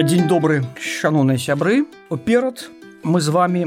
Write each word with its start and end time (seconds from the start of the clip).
Дзень 0.00 0.28
добры 0.28 0.60
шаноўныя 0.76 1.40
сябры 1.40 1.86
уперад 2.10 2.68
мы 3.02 3.20
з 3.20 3.32
вами 3.32 3.62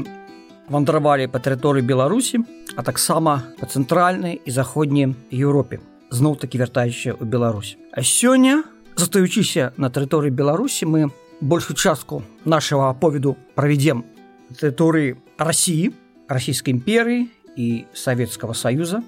вандравалі 0.70 1.26
па 1.26 1.42
тэрыторыі 1.42 1.82
беларусі 1.82 2.38
а 2.78 2.86
таксама 2.86 3.42
па 3.58 3.66
цэнтральнай 3.66 4.38
і 4.38 4.50
заходняй 4.54 5.10
Еўропе 5.34 5.80
зноў 6.14 6.38
такі 6.38 6.62
вяртаючы 6.62 7.18
ў 7.18 7.24
Беларусь 7.26 7.74
а 7.90 8.06
сёння 8.06 8.62
застаючыся 8.94 9.74
на 9.76 9.90
тэрыторыі 9.90 10.30
беларусі 10.30 10.86
мы 10.86 11.10
большую 11.40 11.74
частку 11.76 12.22
нашего 12.44 12.90
аповеду 12.90 13.36
правядзем 13.58 14.04
тэрыторыі 14.54 15.18
Росіі 15.38 15.90
расійскай 16.28 16.78
імперыі 16.78 17.26
і 17.56 17.86
Савецкага 17.92 18.54
Саюза 18.54 19.02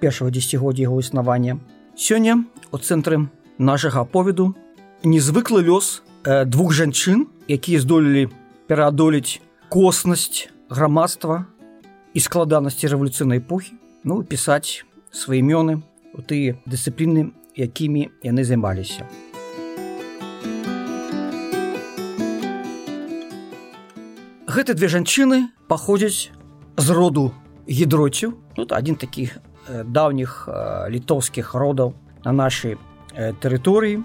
першого 0.00 0.32
дзегоддзя 0.32 0.88
яго 0.88 0.98
існавання 1.04 1.60
сёння 1.94 2.40
у 2.72 2.78
цэнтры 2.80 3.28
нашага 3.58 4.08
аповеду 4.08 4.56
незвыклы 5.04 5.62
лёс 5.66 6.02
э, 6.23 6.45
двух 6.45 6.73
жанчын 6.73 7.27
якія 7.47 7.79
здолелі 7.79 8.29
пераадолець 8.67 9.41
коснасць 9.69 10.49
грамадства 10.69 11.45
і 12.13 12.19
складанасці 12.19 12.87
рэвалюцыйнай 12.87 13.43
эпохі 13.43 13.77
ну 14.03 14.23
пісаць 14.23 14.85
свае 15.11 15.41
імёны 15.43 15.83
у 16.13 16.21
тыя 16.21 16.57
дысцыпліны 16.65 17.31
якімі 17.57 18.09
яны 18.23 18.43
займаліся. 18.43 19.05
Гэты 24.47 24.73
две 24.73 24.87
жанчыны 24.87 25.53
паходзяць 25.67 26.31
з 26.77 26.87
роду 26.89 27.33
гідроцю 27.69 28.33
тут 28.55 28.71
ну, 28.71 28.75
адзін 28.77 28.95
такіх 28.95 29.37
э, 29.37 29.83
даўніх 29.83 30.49
э, 30.49 30.89
літоўскіх 30.89 31.53
родаў 31.53 31.93
на 32.25 32.31
нашай 32.31 32.77
э, 33.13 33.33
тэрыторыі 33.37 34.01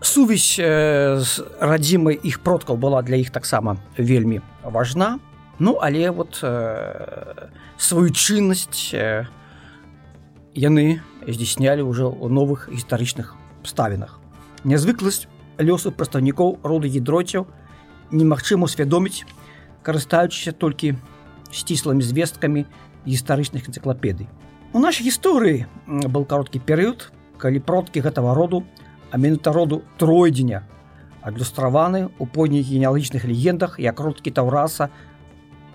сувязь 0.00 0.56
э, 0.58 1.20
з 1.20 1.44
радзімай 1.60 2.18
іх 2.22 2.40
продкаў 2.40 2.76
была 2.76 3.02
для 3.02 3.16
іх 3.16 3.30
таксама 3.30 3.76
вельмі 3.96 4.40
важна. 4.62 5.18
Ну 5.58 5.78
але 5.80 6.10
вот 6.10 6.40
э, 6.42 7.48
сваю 7.78 8.10
чыннасць 8.12 8.92
э, 8.92 9.26
яны 10.54 11.00
здійснялі 11.26 11.82
ўжо 11.82 12.12
ў 12.12 12.28
новых 12.28 12.68
гістарычных 12.68 13.34
ставінах 13.64 14.20
нязвыкласць 14.64 15.28
лёсу 15.58 15.92
прадстаўнікоў 15.92 16.60
роду 16.62 16.88
гідроцяў 16.88 17.46
немагчыма 18.12 18.68
усвядоміць 18.68 19.24
карыстаючыся 19.82 20.52
толькі 20.52 20.96
сціслымі 21.52 22.02
звесткамі 22.02 22.66
гістарычных 23.06 23.70
энцыклапедый. 23.70 24.28
У 24.74 24.78
нашай 24.82 25.06
гісторыі 25.06 25.64
был 25.86 26.26
кароткі 26.26 26.60
перыяд 26.60 27.08
калі 27.38 27.62
продкі 27.62 28.02
гэтага 28.02 28.34
роду 28.34 28.66
а 29.10 29.16
менавіта 29.16 29.52
роду 29.52 29.82
тройдзеня. 29.98 30.62
Адлюстраваны 31.22 32.08
у 32.18 32.26
позніх 32.26 32.66
генеалагічных 32.66 33.24
легендах 33.24 33.78
як 33.78 34.00
родкі 34.00 34.30
таўраса 34.30 34.90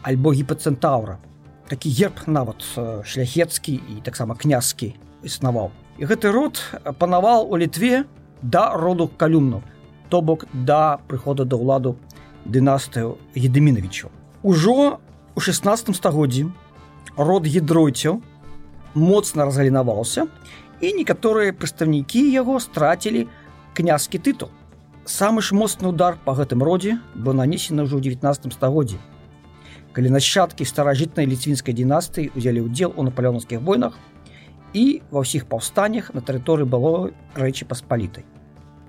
альбо 0.02 0.32
гіпацэнтаўра. 0.32 1.20
Такі 1.68 1.90
герб 1.92 2.24
нават 2.28 2.64
шляхецкі 3.04 3.80
і 3.80 4.02
таксама 4.04 4.36
князскі 4.36 4.96
існаваў. 5.24 5.72
І 6.00 6.08
гэты 6.08 6.32
род 6.32 6.64
панаваў 6.98 7.52
у 7.52 7.58
літве 7.58 8.06
да 8.42 8.74
роду 8.76 9.08
калюмну 9.08 9.62
то 10.10 10.22
бок 10.22 10.46
да 10.54 11.00
прыхода 11.08 11.46
да 11.46 11.56
ўладу 11.56 11.96
дынастыю 12.46 13.16
едымінавічу 13.38 14.10
ужо 14.44 15.00
у 15.36 15.40
16 15.40 15.96
стагоддзі 15.96 16.50
род 17.16 17.48
гідройцяў 17.48 18.20
моцна 18.94 19.46
разгалінаваўся 19.46 20.28
і 20.81 20.93
некаторыя 20.93 21.53
прадстаўнікі 21.53 22.23
яго 22.31 22.61
страцілі 22.61 23.27
князькі 23.75 24.19
тытул. 24.19 24.51
Самы 25.07 25.43
ж 25.43 25.55
моцны 25.55 25.89
удар 25.89 26.19
па 26.25 26.35
гэтым 26.35 26.63
родзе 26.67 26.99
быў 27.15 27.39
нанесены 27.39 27.87
ўжо 27.87 28.03
ў 28.03 28.17
19 28.17 28.53
стагоддзі. 28.53 28.99
Калі 29.95 30.13
нашчадкі 30.13 30.67
старажытнай 30.67 31.25
ліцвінскай 31.31 31.73
дынастыі 31.73 32.35
ўзялі 32.37 32.67
ўдзел 32.67 32.93
у 32.97 33.07
напалёнаўскіх 33.07 33.63
войнах 33.63 33.97
і 34.77 35.01
ва 35.09 35.25
ўсіх 35.25 35.47
паўстаннях 35.49 36.13
на 36.13 36.21
тэрыторыі 36.21 36.69
было 36.69 37.15
рэчы 37.33 37.65
паспалітай. 37.65 38.27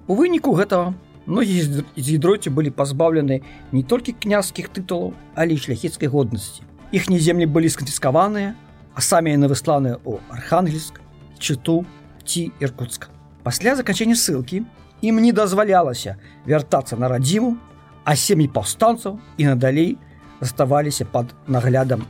У 0.08 0.16
выніку 0.20 0.52
гэтага 0.58 0.96
многія 1.28 1.64
з 1.96 2.08
гідроці 2.12 2.52
былі 2.52 2.72
пазбаўлены 2.72 3.44
не 3.72 3.84
толькі 3.84 4.16
князскіх 4.16 4.68
тытулаў, 4.72 5.14
але 5.36 5.56
і 5.56 5.62
шляхецкай 5.64 6.08
годнасці. 6.12 6.64
Іхнія 6.92 7.22
землі 7.22 7.46
былі 7.46 7.70
сканфіскаваныя, 7.70 8.56
а 8.96 9.00
самі 9.00 9.36
яны 9.36 9.52
высланыя 9.52 10.00
ў 10.02 10.24
архангельск, 10.31 11.00
чыту 11.42 11.86
ці 12.25 12.52
іркутска 12.59 13.08
пасля 13.44 13.75
заканчэння 13.80 14.18
ссылкі 14.18 14.64
ім 15.02 15.22
не 15.22 15.31
дазвалялася 15.31 16.18
вяртацца 16.46 16.98
на 16.98 17.08
радзіму 17.12 17.56
а 18.03 18.16
сем'і 18.16 18.48
паўстанцаў 18.48 19.20
і 19.38 19.52
надалей 19.52 19.98
заставаліся 20.42 21.06
под 21.06 21.34
наглядам 21.48 22.06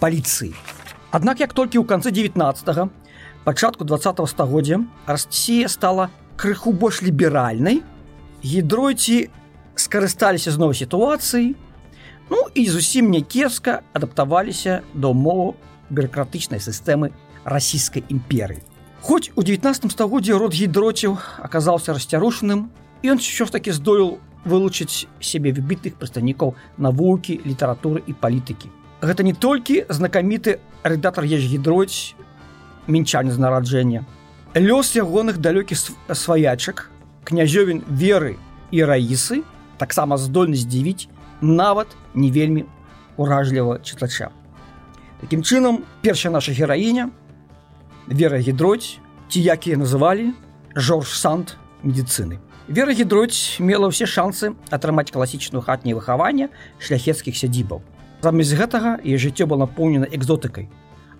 паліцыі 0.00 0.54
Аднак 1.14 1.38
як 1.38 1.52
толькі 1.54 1.78
ў 1.78 1.86
канцы 1.86 2.10
19 2.10 2.90
пачатку 3.44 3.84
два 3.84 3.98
стагоддзя 4.02 4.82
расія 5.06 5.68
стала 5.68 6.10
крыху 6.36 6.72
больш 6.72 7.02
ліберальнай 7.02 7.82
гідройці 8.42 9.30
скарысталіся 9.78 10.50
зноў 10.50 10.74
сітуацыі 10.74 11.54
ну 12.30 12.40
і 12.54 12.66
зусім 12.66 13.10
не 13.10 13.20
кепска 13.20 13.82
адаптаваліся 13.92 14.82
да 14.94 15.14
умову 15.14 15.54
бюрократычнай 15.90 16.58
сістэмы 16.60 17.12
расійскай 17.44 18.04
імперыі 18.08 18.62
Хоць 19.04 19.30
у 19.36 19.42
19 19.42 19.92
стагоддзе 19.92 20.32
род 20.32 20.54
гідроцяў 20.56 21.18
аказаўся 21.44 21.92
расцярушаным, 21.92 22.72
ён 23.04 23.20
що 23.20 23.44
ж 23.44 23.52
такі 23.52 23.76
здолеў 23.76 24.16
вылучыць 24.48 25.04
сябе 25.20 25.52
выбітых 25.52 26.00
прадстаўнікаў 26.00 26.54
навукі, 26.80 27.36
літаратуры 27.44 28.00
і 28.00 28.16
палітыкі. 28.16 28.72
Гэта 29.04 29.20
не 29.20 29.36
толькі 29.36 29.84
знакаміты 29.92 30.56
рэдатар 30.88 31.28
ежгідроць 31.28 32.16
мінчане 32.88 33.36
з 33.36 33.44
нараджэння. 33.44 34.08
Лёс 34.56 34.96
ягоных 34.96 35.36
далёкіх 35.36 35.76
сваячак, 36.08 36.88
князёвін 37.28 37.84
веры 37.84 38.40
і 38.72 38.88
раісы 38.88 39.44
таксама 39.76 40.16
здольны 40.16 40.56
здзівіць 40.56 41.12
нават 41.44 41.92
не 42.14 42.32
вельмі 42.32 42.64
уражліва 43.20 43.84
чытача. 43.84 44.32
Такім 45.20 45.44
чынам, 45.44 45.84
першая 46.00 46.32
наша 46.32 46.56
гераіня, 46.56 47.12
Вера 48.09 48.41
гідроць 48.41 48.97
ці 49.29 49.39
якія 49.39 49.77
называлі 49.77 50.33
жорж 50.75 51.13
санд 51.13 51.55
медицины 51.83 52.41
вера 52.67 52.93
гідроць 52.93 53.61
мела 53.61 53.93
ўсе 53.93 54.09
шансы 54.09 54.57
атрымаць 54.73 55.13
класічную 55.13 55.61
хатняе 55.61 55.93
выхаванне 55.93 56.49
шляхецкіх 56.81 57.37
сядзібаў 57.37 57.85
замест 58.25 58.57
гэтага 58.57 58.97
і 59.05 59.13
жыццё 59.15 59.45
было 59.45 59.69
напоўнена 59.69 60.09
экзотыкай 60.09 60.67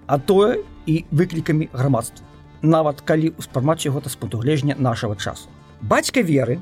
а 0.09 0.17
тое 0.17 0.65
і 0.89 1.05
выклікамі 1.13 1.69
грамадства 1.69 2.25
нават 2.61 3.01
калі 3.01 3.31
ўспрымаць 3.37 3.87
гэта 3.87 4.09
з 4.09 4.15
пунктуглежня 4.19 4.75
нашего 4.77 5.15
часу. 5.15 5.47
Бацька 5.81 6.21
веры 6.21 6.59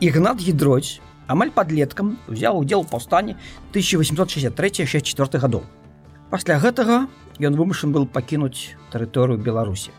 ігнат 0.00 0.38
гідроць 0.38 1.00
амаль 1.26 1.50
подлеткам 1.50 2.18
узяў 2.28 2.62
удзел 2.62 2.84
паўстане 2.84 3.36
1863-64 3.74 5.38
гадоў 5.38 5.64
пасля 6.29 6.59
гэтага 6.59 7.05
ён 7.39 7.55
вымушан 7.59 7.91
был 7.91 8.07
пакінуць 8.07 8.75
тэрыторыю 8.91 9.37
беларусі 9.37 9.91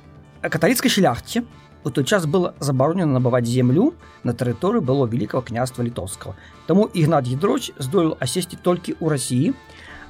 а 0.42 0.48
каталіцкай 0.48 0.90
шляхце 0.90 1.44
у 1.86 1.90
той 1.90 2.04
час 2.04 2.26
было 2.26 2.54
забаронена 2.58 3.18
набываць 3.18 3.46
землю 3.46 3.94
на 4.24 4.34
тэрыторыі 4.34 4.82
было 4.82 5.06
великкаго 5.06 5.44
княства 5.46 5.82
літоўскага 5.82 6.34
Таму 6.66 6.90
ігнат 6.92 7.26
гідроч 7.26 7.70
здолел 7.78 8.16
асесці 8.20 8.58
толькі 8.62 8.98
ў 8.98 9.06
рассіі 9.14 9.54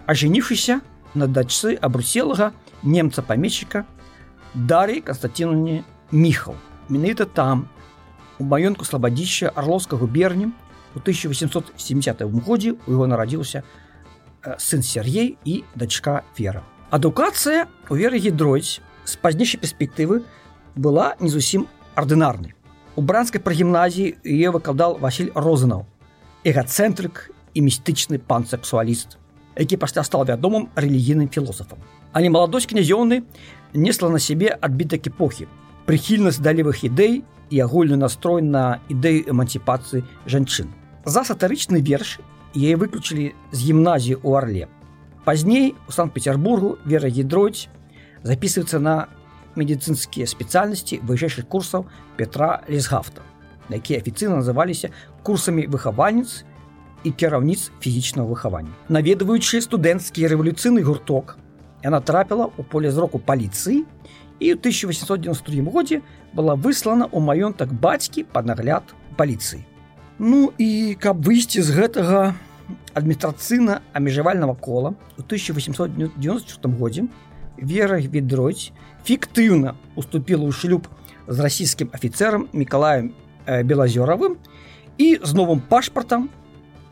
ажаніўшыся 0.07 0.81
на 1.15 1.27
дачцы 1.27 1.77
абруселага 1.77 2.53
немца 2.83 3.23
памеччыка 3.23 3.85
дарый 4.55 5.01
константиновне 5.01 5.85
міхал 6.11 6.57
менавіта 6.89 7.27
там 7.27 7.69
у 8.39 8.45
маёнку 8.45 8.85
слабадзіща 8.85 9.53
арлоўска 9.55 9.97
губерні 9.97 10.53
у 10.95 10.99
1870 10.99 12.23
годзе 12.47 12.77
у 12.87 12.93
яго 12.93 13.07
нарадзіўся 13.07 13.63
сын 14.59 14.83
Сергей 14.83 15.37
і 15.45 15.65
дачка 15.75 16.23
вера 16.39 16.63
Адукацыя 16.91 17.67
у 17.91 17.97
веры 17.99 18.19
гідроць 18.23 18.79
з 19.05 19.17
пазнейшай 19.19 19.59
перспектывы 19.59 20.23
была 20.79 21.17
не 21.19 21.29
зусім 21.29 21.67
ардынарнай. 21.99 22.55
У 22.95 23.03
бранскай 23.03 23.43
прагімназіі 23.43 24.15
яе 24.23 24.55
выкладал 24.55 24.95
Васіль 25.03 25.35
Розанаў, 25.35 25.83
эгацэнтрык 26.47 27.35
і 27.59 27.61
містычны 27.67 28.23
пансексуаліст, 28.23 29.19
які 29.59 29.77
пасля 29.83 30.07
стал 30.07 30.23
вядомым 30.25 30.71
рэлігійным 30.79 31.27
філосафам. 31.27 31.83
Але 32.15 32.31
маладосць 32.31 32.71
князёўны 32.71 33.27
несла 33.75 34.09
на 34.09 34.23
сябе 34.23 34.55
адбітак 34.55 35.11
эпохі, 35.11 35.51
прыхільнасць 35.91 36.39
далевых 36.39 36.87
ідэй 36.87 37.25
і 37.51 37.57
агульны 37.67 37.99
настрой 37.99 38.47
на 38.47 38.79
ідэю 38.87 39.27
эмансіпацыі 39.35 40.07
жанчын. 40.27 40.71
За 41.05 41.27
сатарычны 41.27 41.83
верш 41.83 42.23
яе 42.57 42.75
выключылі 42.77 43.35
з 43.53 43.59
гімназіі 43.61 44.19
ў 44.21 44.31
арле 44.39 44.65
Пазней 45.27 45.75
у 45.89 45.93
санкт-петербургу 45.93 46.79
вера 46.85 47.09
гідроць 47.09 47.69
записывается 48.23 48.79
на 48.79 49.09
медицинскія 49.57 50.27
спецыяльнасці 50.27 51.03
вышэйшых 51.03 51.49
курсаў 51.51 51.87
Петра 52.17 52.63
лесгафта. 52.69 53.23
якія 53.71 53.99
афіцыйна 53.99 54.39
называліся 54.39 54.91
курсамі 55.23 55.67
выхавальніц 55.67 56.45
і 57.05 57.11
кіраўніц 57.11 57.71
фізічнага 57.81 58.29
выхавання. 58.29 58.71
Наведваючы 58.89 59.61
студэнцкі 59.61 60.27
рэвалюцыйны 60.27 60.83
гурток, 60.83 61.39
яна 61.83 62.01
трапіла 62.01 62.51
ў 62.55 62.63
поле 62.63 62.91
зроку 62.91 63.19
паліцыі 63.19 63.83
і 64.39 64.47
ў 64.53 64.59
1893 64.59 65.63
годзе 65.67 66.03
была 66.35 66.55
выслана 66.55 67.11
ў 67.11 67.19
маёнтак 67.19 67.73
бацькі 67.73 68.23
пад 68.31 68.47
нагляд 68.47 68.95
паліцыі. 69.17 69.65
Ну 70.24 70.54
і 70.62 70.94
каб 71.02 71.26
выйсці 71.26 71.64
з 71.66 71.74
гэтага 71.74 72.36
адміністрацыйна 72.94 73.80
амежавальнага 73.98 74.54
кола 74.54 74.94
у 75.18 75.24
1894 75.26 76.78
годзе 76.78 77.08
вера 77.58 77.98
ведройць 77.98 78.70
фіктыўна 79.02 79.74
уступіла 79.98 80.46
ў 80.46 80.54
шлюб 80.54 80.86
з 81.26 81.38
расійскім 81.42 81.90
афіцерам 81.98 82.46
мікалаем 82.54 83.18
белазёравым 83.66 84.38
і 85.02 85.18
з 85.18 85.32
новым 85.34 85.58
пашпартам 85.58 86.30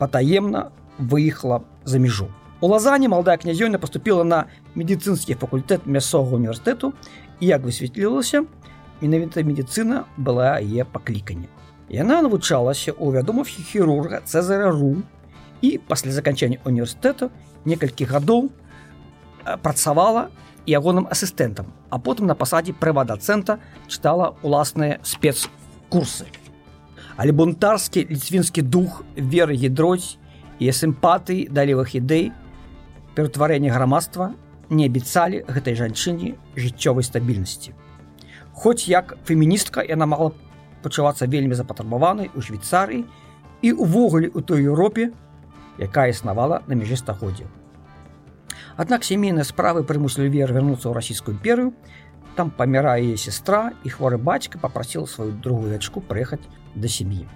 патаемна 0.01 0.73
выехала 0.97 1.61
за 1.85 2.01
мяжу. 2.01 2.33
У 2.65 2.67
лазане 2.73 3.13
малдая 3.13 3.37
князёна 3.37 3.77
поступила 3.77 4.25
на 4.25 4.49
медыцынскі 4.73 5.37
факультэт 5.37 5.85
мясцовага 5.85 6.41
універсітэту 6.41 6.97
як 7.45 7.61
высветлілася 7.61 8.49
менавіта 9.05 9.45
медицина 9.45 10.09
была 10.17 10.57
яе 10.57 10.81
пакліканне 10.81 11.58
яна 11.88 12.22
навучалася 12.22 12.92
у 12.92 13.12
вядомых 13.12 13.48
хірурга 13.48 14.20
цезара 14.24 14.70
ру 14.70 15.02
і 15.60 15.78
пасля 15.78 16.12
заканчэння 16.12 16.58
універсітэту 16.64 17.30
некалькі 17.64 18.04
гадоў 18.04 18.48
э, 18.48 19.56
працавала 19.58 20.30
ягоным 20.66 21.08
асістэнтам 21.10 21.72
а 21.90 21.98
потым 21.98 22.26
на 22.26 22.34
пасадзе 22.34 22.72
прывадацэнта 22.72 23.60
чытала 23.88 24.34
уласныя 24.42 25.00
спецкурсы 25.04 26.26
але 27.16 27.32
бунтарскі 27.32 28.06
ліцвінскі 28.10 28.62
дух 28.62 29.04
веры 29.16 29.54
гідроць 29.54 30.16
і 30.58 30.72
сімпатыі 30.72 31.48
далевых 31.52 31.94
ідэй 31.94 32.32
ператварэння 33.14 33.70
грамадства 33.70 34.32
не 34.70 34.88
абяцалі 34.88 35.44
гэтай 35.48 35.76
жанчыне 35.76 36.34
жыццёвай 36.56 37.04
стабільнасці 37.04 37.76
хоць 38.52 38.88
як 38.88 39.16
феміністка 39.28 39.84
яна 39.84 40.06
мала 40.06 40.32
пачувацца 40.82 41.26
вельмі 41.26 41.54
запатрабаванай 41.54 42.30
у 42.34 42.40
швейцарыі 42.40 43.04
і 43.62 43.72
увогуле 43.72 44.30
у 44.34 44.40
той 44.40 44.64
Еўропе 44.64 45.10
якая 45.78 46.10
існавала 46.10 46.62
на 46.66 46.74
мяжы 46.74 46.96
стагоддзя. 46.96 47.46
Аднак 48.76 49.06
сямейныя 49.06 49.46
справы 49.46 49.84
прымусілі 49.86 50.28
вер 50.28 50.52
вярнуцца 50.52 50.90
ў 50.90 50.94
расійскую 50.94 51.38
імперыю, 51.38 51.74
там 52.34 52.50
памірае 52.50 53.14
яе 53.14 53.16
сестра 53.16 53.72
і 53.84 53.88
хворы 53.88 54.18
бацька 54.18 54.58
попрасіл 54.58 55.06
сваю 55.06 55.32
другую 55.32 55.70
дачку 55.70 56.02
прыехаць 56.02 56.42
да 56.74 56.88
сям'і. 56.88 57.26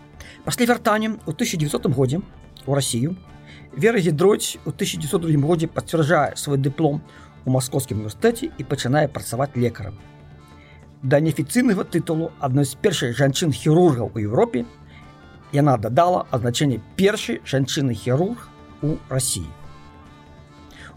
Пасля 0.45 0.67
вяртання 0.67 1.17
у 1.27 1.31
1900 1.31 1.87
годзе 1.95 2.21
у 2.67 2.75
Расію 2.75 3.17
Вера 3.77 3.99
гідроць 3.99 4.59
у 4.65 4.71
1902 4.71 5.47
годзе 5.47 5.67
пацвярджае 5.69 6.37
свой 6.37 6.59
дыплом 6.59 7.01
у 7.45 7.51
маскоўскім 7.55 8.01
універсітэце 8.01 8.51
і 8.59 8.65
пачынае 8.65 9.07
працаваць 9.09 9.55
лекарам. 9.55 9.95
Да 11.03 11.21
неафіцыйнага 11.21 11.87
тытулу 11.87 12.33
адной 12.41 12.67
з 12.67 12.75
першых 12.75 13.15
жанчын-хірургаў 13.19 14.11
у 14.15 14.19
Еўропе 14.19 14.65
яна 15.53 15.77
дадала 15.79 16.27
азначэнне 16.31 16.81
першай 16.97 17.41
жанчыны-хірург 17.45 18.49
у 18.83 18.97
рассіі. 19.09 19.47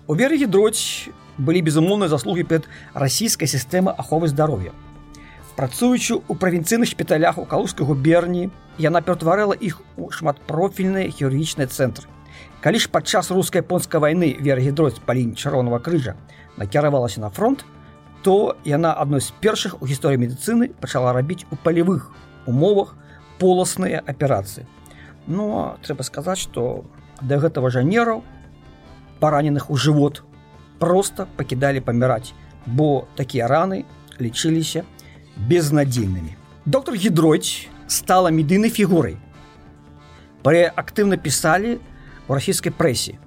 У 0.08 0.16
берагі 0.16 0.46
дроць 0.46 1.10
былі 1.38 1.62
безумоўныя 1.62 2.10
заслугі 2.10 2.44
перад 2.44 2.68
расійскай 2.94 3.48
сістэмы 3.48 3.94
аховы 3.96 4.28
здароўя. 4.28 4.74
Працуючы 5.56 6.18
ў 6.18 6.34
правінцыйных 6.36 6.90
шпіталях 6.90 7.38
у 7.38 7.46
калускай 7.46 7.86
губерні, 7.86 8.50
яна 8.78 9.02
ператварыла 9.02 9.54
іх 9.54 9.82
у 9.98 10.10
шматпрофільныя 10.12 11.12
хірургічныя 11.12 11.68
цэнтры. 11.68 12.08
Калі 12.62 12.78
ж 12.80 12.90
падчас 12.90 13.32
руска-японскай 13.32 14.02
вайны 14.02 14.36
верагідроць 14.40 15.02
палінь 15.06 15.36
чароўнага 15.36 15.80
крыжа 15.80 16.16
накіравалася 16.58 17.22
на 17.22 17.30
фронт, 17.30 17.66
то 18.26 18.56
яна 18.66 18.94
адной 18.94 19.22
з 19.22 19.34
першых 19.42 19.82
у 19.82 19.88
гісторыі 19.90 20.22
медыцыны 20.22 20.70
пачала 20.82 21.14
рабіць 21.14 21.46
у 21.52 21.56
палявых 21.56 22.12
умовах 22.46 22.96
поласныя 23.40 24.02
аперацыі. 24.06 24.66
Но 25.28 25.78
трэба 25.82 26.04
сказаць, 26.04 26.38
што 26.38 26.86
да 27.22 27.38
гэтага 27.42 27.70
жанераў 27.70 28.24
параненых 29.20 29.70
у 29.70 29.78
жывот 29.78 30.22
просто 30.80 31.28
пакідалі 31.38 31.82
паміраць, 31.82 32.34
бо 32.66 33.08
такія 33.16 33.48
раны 33.48 33.86
лічыліся 34.20 34.86
безнадзейнымі. 35.38 36.38
Доктор 36.66 36.96
гідроць 36.96 37.70
стала 37.88 38.30
медыйнай 38.30 38.70
фігурай. 38.70 39.18
Пре 40.42 40.70
актыўна 40.70 41.18
пісалі 41.18 41.78
у 42.28 42.34
расійскай 42.34 42.74
прэсе. 42.74 43.18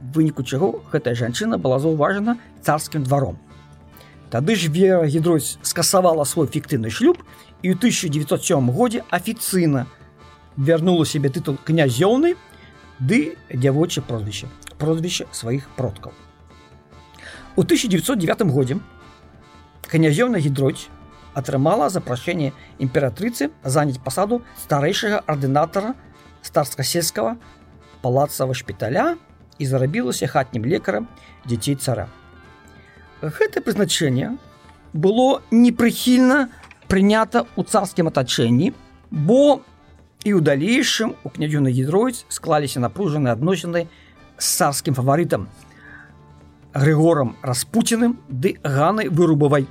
выніку 0.00 0.42
чаго 0.42 0.80
гэтая 0.92 1.14
жанчына 1.14 1.58
была 1.58 1.78
заўважана 1.78 2.36
царскім 2.62 3.04
дваром. 3.04 3.38
Тады 4.30 4.54
ж 4.54 4.70
вера 4.70 5.06
гідроць 5.06 5.58
скасавала 5.62 6.24
свой 6.24 6.46
фіктыўны 6.46 6.90
шлюб 6.90 7.18
і 7.62 7.72
ў 7.72 7.76
1907 7.76 8.70
годзе 8.70 9.02
афіцыйна 9.10 9.86
вярнула 10.56 11.04
сябе 11.04 11.34
тытул 11.34 11.58
князёўны 11.66 12.36
ды 13.00 13.34
дзявочы 13.50 14.04
прозвішча 14.06 14.46
прозвішча 14.78 15.26
сваіх 15.32 15.68
продкаў. 15.76 16.12
У 17.56 17.62
1909 17.66 18.46
годзе 18.54 18.78
князёўна 19.90 20.38
гідроць 20.38 20.88
атрымала 21.34 21.90
запрашэнне 21.90 22.52
імператрыцы 22.78 23.50
заняць 23.64 23.98
пасаду 23.98 24.42
старэйшага 24.62 25.22
ардынатара 25.26 25.94
старска-сельскага 26.42 27.36
палацава 28.02 28.54
шпіталя 28.54 29.16
і 29.58 29.66
зарабілася 29.66 30.26
хатнім 30.26 30.64
лекарам 30.64 31.08
дзяцей 31.44 31.76
цара. 31.76 32.08
Гэта 33.21 33.61
прызначэнне 33.61 34.37
было 34.93 35.41
непрыхільна 35.51 36.49
прынята 36.87 37.45
ў 37.55 37.63
царскім 37.63 38.11
атачэнні, 38.11 38.73
бо 39.11 39.61
і 40.25 40.33
ў 40.33 40.41
далейшым 40.41 41.15
у 41.23 41.29
князюна 41.29 41.69
гідроіць 41.69 42.25
склаліся 42.29 42.81
напружаныя 42.81 43.37
адносіны 43.37 43.87
з 44.37 44.45
царскім 44.45 44.97
фаварытам 44.97 45.47
Грыгорам 46.75 47.37
распуціным 47.39 48.19
ды 48.27 48.59
ганай 48.59 49.07
вырубавай 49.07 49.63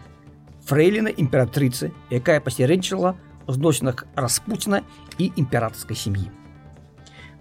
фрэйліна 0.64 1.12
імператрыцы, 1.12 1.92
якая 2.08 2.40
пасярэдчыла 2.40 3.12
зносінах 3.46 4.06
распуціна 4.16 4.80
і 5.18 5.28
імператорскай 5.36 5.96
сям'і. 5.96 6.30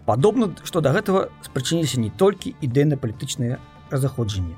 Падобна, 0.04 0.52
што 0.68 0.84
да 0.84 0.92
гэтага 0.92 1.32
спрычыніліся 1.48 2.04
не 2.04 2.12
толькі 2.12 2.56
ідэйна-палітычныя 2.60 3.56
разыходжанні. 3.88 4.52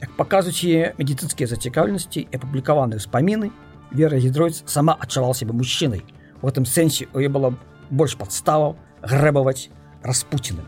Як 0.00 0.10
паказваюць 0.16 0.64
яе 0.68 0.92
медыцынскія 0.98 1.48
зацікаўленасці 1.48 2.26
і 2.26 2.36
апублікаваныя 2.36 3.00
ўспаміны, 3.00 3.50
Вера 3.94 4.18
гідроіц 4.18 4.64
сама 4.66 4.96
адчувала 4.98 5.34
сябе 5.38 5.54
мужчынай. 5.54 6.02
У 6.42 6.50
гэтым 6.50 6.66
сэнсе 6.66 7.06
у 7.14 7.22
яе 7.22 7.30
было 7.30 7.54
больш 7.90 8.16
падставаў 8.18 8.74
грэбаваць 9.06 9.70
распуціным. 10.02 10.66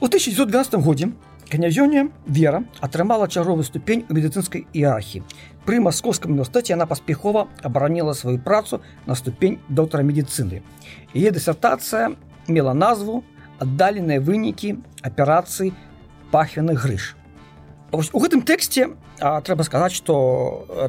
У 0.00 0.06
1912 0.08 0.80
годзе 0.80 1.12
князёня 1.52 2.08
Вера 2.26 2.64
атрымала 2.80 3.28
чарговы 3.28 3.62
ступень 3.64 4.06
у 4.08 4.14
медыцынскай 4.16 4.66
іерархіі. 4.72 5.22
Пры 5.68 5.78
маскоўскім 5.84 6.32
універсітэце 6.32 6.72
яна 6.72 6.88
паспяхова 6.88 7.46
абараніла 7.62 8.14
сваю 8.14 8.40
працу 8.40 8.80
на 9.06 9.14
ступень 9.14 9.60
доктара 9.68 10.02
медыцыны. 10.02 10.62
Яе 11.14 11.30
дысертацыя 11.30 12.16
мела 12.48 12.72
назву 12.72 13.22
аддаленыя 13.60 14.18
вынікі 14.18 14.80
аперацыі 15.02 15.70
пахвенных 16.32 16.82
грыж. 16.82 17.14
Вось, 17.92 18.08
у 18.16 18.20
гэтым 18.24 18.40
тэксце 18.40 18.96
трэба 19.20 19.62
сказаць 19.68 19.92
што 19.92 20.14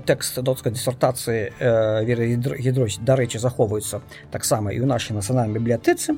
тэкст 0.08 0.40
доцкай 0.40 0.72
дысертацыі 0.72 1.52
э, 1.52 2.06
веры 2.08 2.32
гідрось 2.58 2.98
дарэчы 3.04 3.44
захоўваюцца 3.44 4.00
таксама 4.32 4.72
і 4.72 4.80
ў 4.80 4.88
нашай 4.88 5.12
нацыянальнай 5.12 5.60
бібліятэцы 5.60 6.16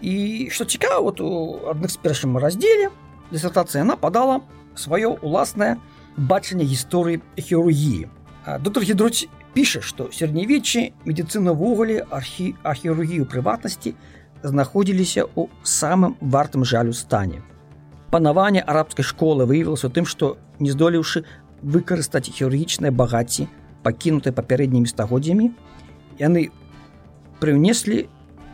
і 0.00 0.14
што 0.54 0.64
цікава 0.64 1.02
вот 1.10 1.20
у 1.20 1.58
адных 1.68 1.90
з 1.90 1.98
першым 1.98 2.38
раздзеле 2.38 2.94
дысертацыя 3.34 3.82
яна 3.82 3.98
падала 3.98 4.40
сваё 4.78 5.18
уласнае 5.20 5.76
бачанне 6.16 6.64
гісторыі 6.64 7.18
хірургіі 7.34 8.06
доктор 8.62 8.86
гідроць 8.86 9.26
піша 9.58 9.82
што 9.82 10.08
сярэднявеччы 10.14 10.94
медыцына 11.02 11.50
ввогуле 11.50 12.06
архі 12.14 12.54
ахірургію 12.62 13.26
прыватнасці 13.26 13.98
знаходзіліся 14.46 15.26
ў 15.34 15.50
самым 15.66 16.14
вартым 16.22 16.62
жалю 16.62 16.94
стане 16.94 17.42
Панаванне 18.13 18.61
арабскай 18.61 19.05
школы 19.05 19.49
выявілася 19.49 19.89
тым 19.89 20.05
што 20.05 20.37
не 20.61 20.69
здолеўшы 20.69 21.25
выкарыстаць 21.75 22.29
хірургічныя 22.29 22.93
багацці 22.93 23.47
пакінутыя 23.81 24.35
папярэднімі 24.37 24.85
стагоддзямі 24.91 25.49
яны 26.19 26.49
прыўнеслі 27.41 28.05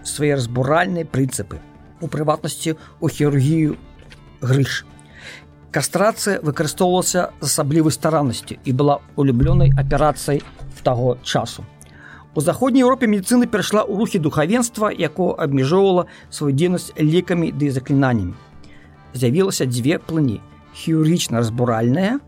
свае 0.04 0.36
разбуральныя 0.40 1.06
прынцыпы. 1.06 1.60
У 2.02 2.08
прыватнасці 2.08 2.78
у 3.00 3.10
хірургію 3.10 3.76
грыж. 4.42 4.86
Кастрацыя 5.76 6.40
выкарыстоўвалася 6.42 7.30
з 7.42 7.46
асаблівай 7.46 7.94
стараннасцю 7.94 8.58
і 8.64 8.72
была 8.74 9.04
улюблёнай 9.16 9.76
аперацыяй 9.78 10.42
таго 10.84 11.18
часу. 11.24 11.68
У 12.34 12.42
заходняй 12.42 12.88
Еўропе 12.88 13.06
медыцына 13.06 13.46
перайшла 13.46 13.84
ў 13.84 14.00
рухі 14.00 14.18
духавенства, 14.24 14.90
якое 14.90 15.36
абмяжоўвала 15.36 16.08
сваю 16.32 16.56
дзейнасць 16.56 16.96
лекамі 16.96 17.52
ды 17.52 17.70
заклінаннямі. 17.70 18.34
З'явілася 19.14 19.66
дзве 19.66 19.98
плыні: 19.98 20.42
хірургічна-разбуральная, 20.76 22.20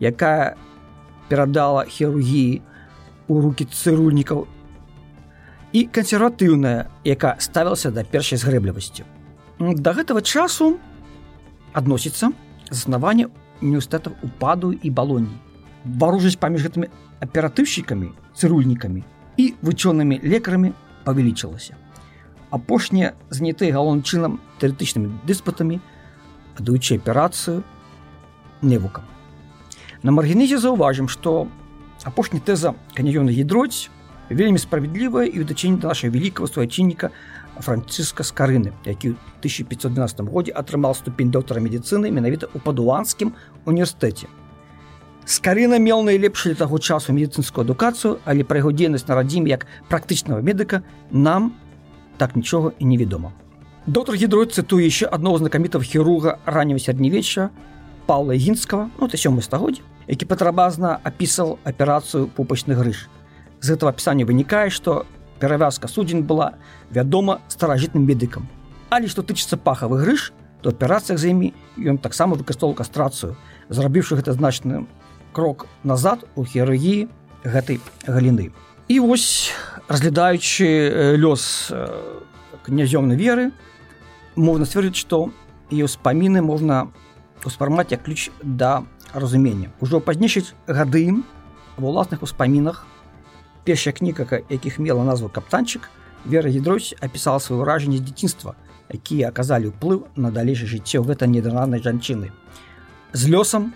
якая 0.00 0.56
перадала 1.28 1.84
хірургіі 1.84 2.62
ў 3.30 3.34
рукі 3.40 3.64
цырульнікаў 3.70 4.46
і 5.72 5.80
кансерватыўная, 5.86 6.90
якая 7.04 7.36
ставілася 7.38 7.90
да 7.90 8.02
першай 8.02 8.38
згрэблівасцю. 8.38 9.04
Да 9.58 9.94
гэтага 9.94 10.22
часу 10.22 10.78
адносіцца 11.72 12.34
заснаванне 12.70 13.30
універсітэтаў 13.62 14.18
упаду 14.22 14.72
і 14.72 14.90
балоні. 14.90 15.30
Варужаць 15.84 16.40
паміж 16.40 16.66
гэтымі 16.66 16.90
аператыўшчыкамі, 17.22 18.10
цырульнікамі 18.34 19.04
і 19.36 19.54
вучонымі 19.62 20.20
лекарамі 20.24 20.72
павялічылася. 21.04 21.76
Апошнія 22.50 23.14
занятыя 23.30 23.70
галоўным 23.70 24.02
чынам 24.02 24.40
тэарэтычнымі 24.58 25.22
дыспутамі, 25.28 25.78
адуючы 26.60 27.00
аперацыю 27.00 27.64
невукам. 28.62 29.04
На 30.02 30.12
маргенезе 30.12 30.60
заўважым, 30.60 31.08
што 31.08 31.48
апошні 32.04 32.40
тэза 32.40 32.76
каньёна 32.96 33.32
гідроць 33.32 33.88
вельмі 34.30 34.60
справядлівая 34.62 35.26
і 35.26 35.42
ў 35.42 35.44
дачынні 35.44 35.80
да 35.82 35.92
нашай 35.92 36.12
вялікага 36.12 36.48
суайчынніка 36.48 37.10
францыска 37.60 38.24
скарыны, 38.24 38.72
які 38.84 39.12
ў 39.12 39.16
1512 39.44 40.24
годзе 40.28 40.52
атрымаў 40.54 40.94
ступень 40.94 41.32
доктара 41.34 41.60
медыцыны 41.60 42.08
менавіта 42.08 42.48
ў 42.52 42.62
падуанскім 42.62 43.34
універсітэце 43.66 44.30
Скарына 45.30 45.78
меў 45.78 46.02
найлепшую 46.02 46.56
таго 46.56 46.78
часу 46.78 47.12
медыцынскую 47.12 47.62
адукацыю, 47.62 48.18
але 48.24 48.42
пра 48.42 48.58
яго 48.64 48.72
дзейнасць 48.72 49.06
на 49.06 49.14
радзіме 49.14 49.52
як 49.52 49.66
практычнага 49.86 50.42
медыка 50.42 50.82
нам 51.12 51.52
так 52.18 52.34
нічога 52.34 52.72
і 52.78 52.84
невядома. 52.84 53.30
Доктор 53.90 54.14
Гідрой 54.14 54.46
цытуе 54.46 54.86
яшчэ 54.86 55.10
адного 55.10 55.42
знакамітого 55.42 55.82
хірурга 55.82 56.38
раннего 56.46 56.78
сярэднявечча 56.78 57.50
Павла 58.06 58.38
гінскага 58.38 58.86
ну, 59.00 59.10
сёмы 59.10 59.42
стагоддзя, 59.42 59.82
які 60.06 60.30
патрабазна 60.30 61.02
апісаў 61.02 61.58
аперацыю 61.66 62.30
пупачны 62.30 62.78
грыж. 62.78 63.10
З 63.58 63.74
гэтага 63.74 63.90
пісання 63.98 64.22
вынікае, 64.30 64.70
што 64.70 65.10
перавязка 65.42 65.90
судзень 65.90 66.22
была 66.22 66.54
вядома 66.94 67.42
старажытным 67.50 68.06
медыкам. 68.06 68.46
Але 68.94 69.10
што 69.10 69.26
тычыцца 69.26 69.58
пахавы 69.58 69.98
грыж, 70.06 70.30
то 70.62 70.70
аперацыях 70.70 71.18
за 71.18 71.34
імі 71.34 71.50
ён 71.82 71.98
таксама 71.98 72.38
выкарыстоўваў 72.38 72.78
кастрацыю, 72.78 73.34
зрабіўшы 73.74 74.14
гэта 74.14 74.38
значным 74.38 74.86
крок 75.34 75.66
назад 75.82 76.30
у 76.38 76.46
хірургіі 76.46 77.10
гэтай 77.42 77.82
галіны. 78.06 78.54
І 78.86 79.02
вось 79.02 79.50
разглядаючы 79.90 81.18
лёс 81.18 81.74
князёмнай 82.62 83.18
веры, 83.18 83.50
можна 84.39 84.65
сцвердзіць, 84.65 84.99
што 84.99 85.29
і 85.71 85.85
ўспаміны 85.85 86.41
можна 86.41 86.91
успармаць 87.45 87.91
як 87.91 88.03
ключ 88.03 88.31
да 88.43 88.83
разумення. 89.13 89.71
Ужо 89.79 89.99
пазнейшыць 89.99 90.53
гады 90.67 91.23
ва 91.77 91.87
ўласных 91.89 92.23
успамінах 92.23 92.85
першая 93.65 93.93
кніга, 93.93 94.45
якіх 94.49 94.79
мела 94.79 95.03
назву 95.03 95.29
каптанчык, 95.29 95.89
вера 96.25 96.49
гідроць 96.49 96.93
апісала 97.01 97.39
сваё 97.41 97.65
ўражанне 97.65 97.97
з 97.97 98.05
дзяцінства, 98.05 98.55
якія 98.93 99.29
аказалі 99.29 99.73
ўплыў 99.73 100.05
на 100.15 100.29
далейшае 100.29 100.69
жыццё 100.69 101.01
гэта 101.01 101.25
недананай 101.25 101.81
жанчыны. 101.81 102.29
З 103.13 103.23
лёсам 103.29 103.73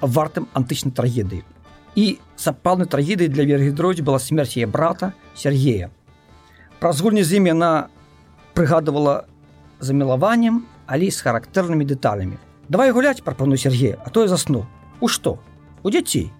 вартым 0.00 0.48
антычнай 0.52 0.92
трагедыі. 0.92 1.44
І 1.96 2.20
сапраўднай 2.36 2.86
трагедыяй 2.86 3.32
для 3.32 3.44
Вергідроць 3.44 4.04
была 4.04 4.20
смерць 4.20 4.56
яе 4.56 4.66
брата 4.66 5.12
Сергея. 5.34 5.90
Праз 6.78 7.00
гульні 7.00 7.24
з 7.24 7.40
імі 7.40 7.56
яна 7.56 7.88
прыгадывала 8.54 9.26
замілаваннем, 9.82 10.66
але 10.86 11.10
з 11.10 11.22
характэрнымі 11.22 11.84
дэталямі. 11.84 12.38
Давай 12.68 12.92
гуляць 12.92 13.22
прапану 13.22 13.56
Сергея, 13.56 13.98
а 14.04 14.10
то 14.10 14.22
я 14.22 14.28
засну. 14.28 14.66
У 15.00 15.08
што? 15.08 15.38
У 15.82 15.90
дзяцей. 15.90 16.32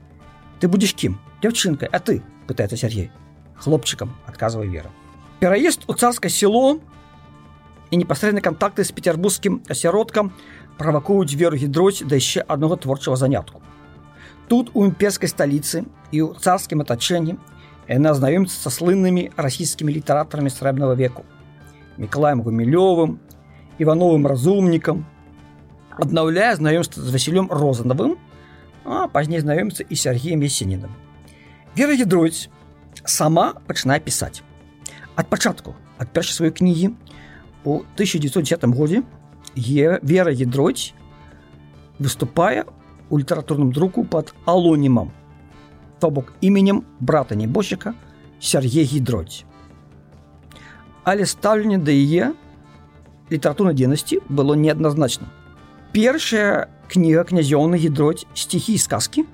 Ты 0.61 0.68
будзеш 0.68 0.94
кім? 0.94 1.18
Дзяўчынкай, 1.42 1.88
а 1.92 1.99
ты 2.00 2.23
пытаецца 2.49 2.76
Сергей. 2.76 3.11
Хлопчыкам 3.56 4.14
адказвае 4.26 4.68
вера. 4.68 4.90
Пераезд 5.40 5.85
у 5.87 5.94
царскае 5.94 6.30
село 6.30 6.80
і 7.90 7.97
непасрэдны 7.97 8.42
кантакты 8.42 8.85
з 8.85 8.92
петербургскім 8.92 9.62
асяродкам 9.70 10.32
правакуюць 10.78 11.35
веру 11.35 11.56
гідроць 11.56 12.02
да 12.02 12.18
яшчэ 12.18 12.42
аднаго 12.49 12.76
творчага 12.76 13.16
занятку. 13.16 13.62
Тут 14.49 14.70
у 14.75 14.85
імперскай 14.85 15.28
сталіцы 15.28 15.85
і 16.11 16.18
ў 16.26 16.35
царскім 16.40 16.82
атачэнні 16.82 17.38
яна 17.88 18.12
знаёміцца 18.12 18.68
са 18.68 18.70
слыннымі 18.70 19.32
расійскімі 19.37 19.94
літаратарамі 19.97 20.52
срэбнага 20.52 20.94
веку. 20.99 21.25
Мікалаем 21.97 22.44
гумілёвым, 22.44 23.18
івановым 23.78 24.26
разумнікам, 24.26 25.06
аднаўляе 25.99 26.56
знаёмства 26.56 27.02
з 27.02 27.11
Васілём 27.11 27.50
розанавым, 27.50 28.16
а 28.85 29.08
пазней 29.08 29.40
знаёміцца 29.40 29.85
і 29.88 29.97
Сергеем 29.97 30.42
Есенінам. 30.42 30.90
Вера 31.76 31.94
гідроць 31.94 32.49
сама 33.04 33.54
пачынае 33.66 34.00
пісаць. 34.00 34.42
Ад 35.16 35.26
пачатку 35.26 35.75
ад 35.99 36.08
першай 36.14 36.35
сваёй 36.35 36.54
кнігі 36.54 36.94
у 37.64 37.82
1910 37.99 38.64
годзе 38.75 39.02
Вера 39.56 40.30
Ядроць 40.30 40.94
выступае 41.99 42.64
у 43.11 43.18
літаратурным 43.18 43.73
друку 43.73 44.04
под 44.04 44.35
алонімам, 44.44 45.11
то 45.99 46.11
бок 46.11 46.32
іменем 46.40 46.85
брата 47.00 47.35
небожчыка 47.35 47.94
Сергей 48.40 48.85
Гідроць. 48.85 49.44
Але 51.02 51.26
стаўленне 51.26 51.78
да 51.78 51.90
яе 51.90 52.32
літаратурнай 53.30 53.75
дзейнасці 53.75 54.20
было 54.28 54.54
неадназначна. 54.54 55.28
Першая 55.92 56.68
кніга 56.88 57.25
князёўны 57.25 57.76
гідроць 57.76 58.26
сціхі 58.35 58.78
сказкі 58.78 59.25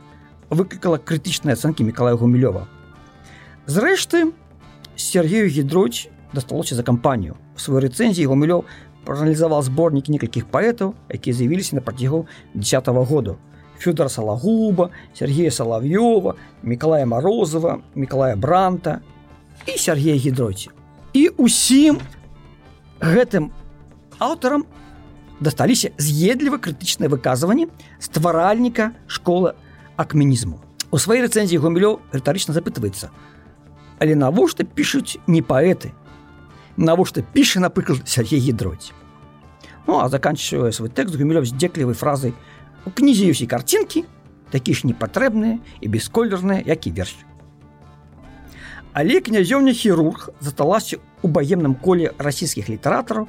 выклікала 0.51 0.99
крытычныя 0.99 1.55
ацэнкі 1.55 1.85
Миколая 1.85 2.15
Гумілёва. 2.15 2.67
Зрэшты, 3.67 4.33
Сергею 4.97 5.49
Гідроць 5.49 6.09
дасталося 6.33 6.75
за 6.75 6.83
кампанію. 6.83 7.37
У 7.57 7.59
сваёй 7.59 7.87
рэцэнзіі 7.87 8.27
Гумілёў 8.27 8.65
проаналізаваў 9.05 9.63
зборнік 9.63 10.09
некалькіх 10.09 10.47
паэтаў, 10.51 10.95
якія 11.09 11.35
з'явіліся 11.35 11.77
на 11.77 11.83
працягу 11.83 12.27
десят 12.55 12.89
-го 12.89 13.05
году. 13.05 13.37
Фёдора 13.79 14.09
Салагуба, 14.09 14.91
Сергея 15.15 15.51
Салав'ёва, 15.51 16.35
Миколая 16.63 17.07
Морозова, 17.07 17.83
Миколая 17.95 18.37
Бранта 18.37 19.01
і 19.67 19.79
Сергея 19.79 20.17
Гідроці. 20.17 20.71
І 21.13 21.29
усім 21.29 21.99
гэтым 23.01 23.51
аўтарам 24.19 24.65
дасталіся 25.41 25.91
з'едліва 25.99 26.59
крытычныя 26.59 27.11
выказванні 27.11 27.69
стваральніка 27.99 28.93
школы 29.07 29.55
акменізму. 29.97 30.61
У 30.91 30.97
сваёй 30.99 31.27
рэцэнзіі 31.27 31.59
гомілёў 31.59 32.01
рытарычна 32.15 32.55
запытваецца: 32.55 33.11
Але 33.99 34.15
навошта 34.15 34.65
пішуць 34.65 35.19
не 35.27 35.43
паэты, 35.43 35.93
навошта 36.77 37.23
піша 37.23 37.61
напрыклад 37.61 38.09
Сергей 38.09 38.41
гідроць 38.41 38.93
ну 39.87 40.01
а 40.01 40.09
заканчивая 40.09 40.73
свой 40.73 40.89
тэкст 40.89 41.17
гумілёв 41.17 41.47
здзеклівай 41.47 41.95
фразай 41.95 42.35
у 42.85 42.91
кнізе 42.91 43.31
ўсе 43.31 43.47
карцінкі 43.47 44.05
такі 44.51 44.75
ж 44.75 44.89
непатрэбныя 44.91 45.61
і 45.81 45.87
бесколерныя 45.89 46.65
як 46.67 46.87
і 46.87 46.91
верш 46.91 47.15
але 48.93 49.21
князёўня 49.21 49.75
хірург 49.75 50.31
засталася 50.41 50.99
у 51.23 51.29
баемным 51.29 51.75
коле 51.75 52.11
расійскіх 52.19 52.69
літаратараў 52.69 53.29